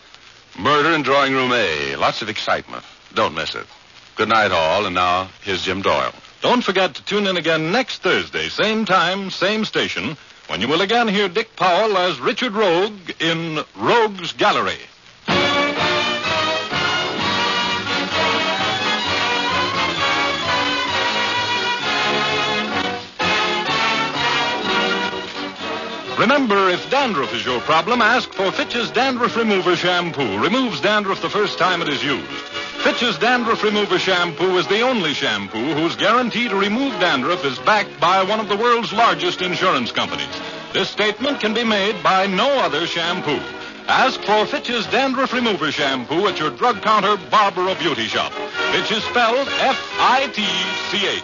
Murder 0.59 0.91
in 0.91 1.01
Drawing 1.01 1.33
Room 1.33 1.51
A. 1.51 1.95
Lots 1.95 2.21
of 2.21 2.29
excitement. 2.29 2.83
Don't 3.15 3.33
miss 3.33 3.55
it. 3.55 3.65
Good 4.15 4.29
night, 4.29 4.51
all, 4.51 4.85
and 4.85 4.93
now 4.93 5.29
here's 5.41 5.63
Jim 5.63 5.81
Doyle. 5.81 6.13
Don't 6.41 6.63
forget 6.63 6.93
to 6.93 7.05
tune 7.05 7.25
in 7.25 7.35
again 7.35 7.71
next 7.71 8.03
Thursday, 8.03 8.49
same 8.49 8.85
time, 8.85 9.31
same 9.31 9.65
station, 9.65 10.17
when 10.49 10.61
you 10.61 10.67
will 10.67 10.81
again 10.81 11.07
hear 11.07 11.27
Dick 11.27 11.55
Powell 11.55 11.97
as 11.97 12.19
Richard 12.19 12.53
Rogue 12.53 12.93
in 13.19 13.63
Rogue's 13.75 14.33
Gallery. 14.33 14.79
Remember, 26.19 26.67
if 26.67 26.89
dandruff 26.89 27.33
is 27.33 27.45
your 27.45 27.61
problem, 27.61 28.01
ask 28.01 28.33
for 28.33 28.51
Fitch's 28.51 28.91
Dandruff 28.91 29.37
Remover 29.37 29.77
Shampoo. 29.77 30.37
Removes 30.43 30.81
dandruff 30.81 31.21
the 31.21 31.29
first 31.29 31.57
time 31.57 31.81
it 31.81 31.87
is 31.87 32.03
used. 32.03 32.27
Fitch's 32.83 33.17
Dandruff 33.17 33.63
Remover 33.63 33.97
Shampoo 33.97 34.57
is 34.57 34.67
the 34.67 34.81
only 34.81 35.13
shampoo 35.13 35.73
whose 35.73 35.95
guarantee 35.95 36.49
to 36.49 36.57
remove 36.57 36.91
dandruff 36.99 37.45
is 37.45 37.57
backed 37.59 37.97
by 38.01 38.21
one 38.21 38.41
of 38.41 38.49
the 38.49 38.57
world's 38.57 38.91
largest 38.91 39.41
insurance 39.41 39.93
companies. 39.93 40.27
This 40.73 40.89
statement 40.89 41.39
can 41.39 41.53
be 41.53 41.63
made 41.63 42.03
by 42.03 42.27
no 42.27 42.49
other 42.59 42.85
shampoo. 42.85 43.39
Ask 43.87 44.19
for 44.21 44.45
Fitch's 44.45 44.87
Dandruff 44.87 45.31
Remover 45.31 45.71
Shampoo 45.71 46.27
at 46.27 46.37
your 46.37 46.51
drug 46.51 46.81
counter, 46.81 47.15
Barbara 47.31 47.75
Beauty 47.75 48.07
Shop. 48.07 48.33
Fitch 48.73 48.91
is 48.91 49.03
spelled 49.05 49.47
F-I-T-C-H. 49.47 51.23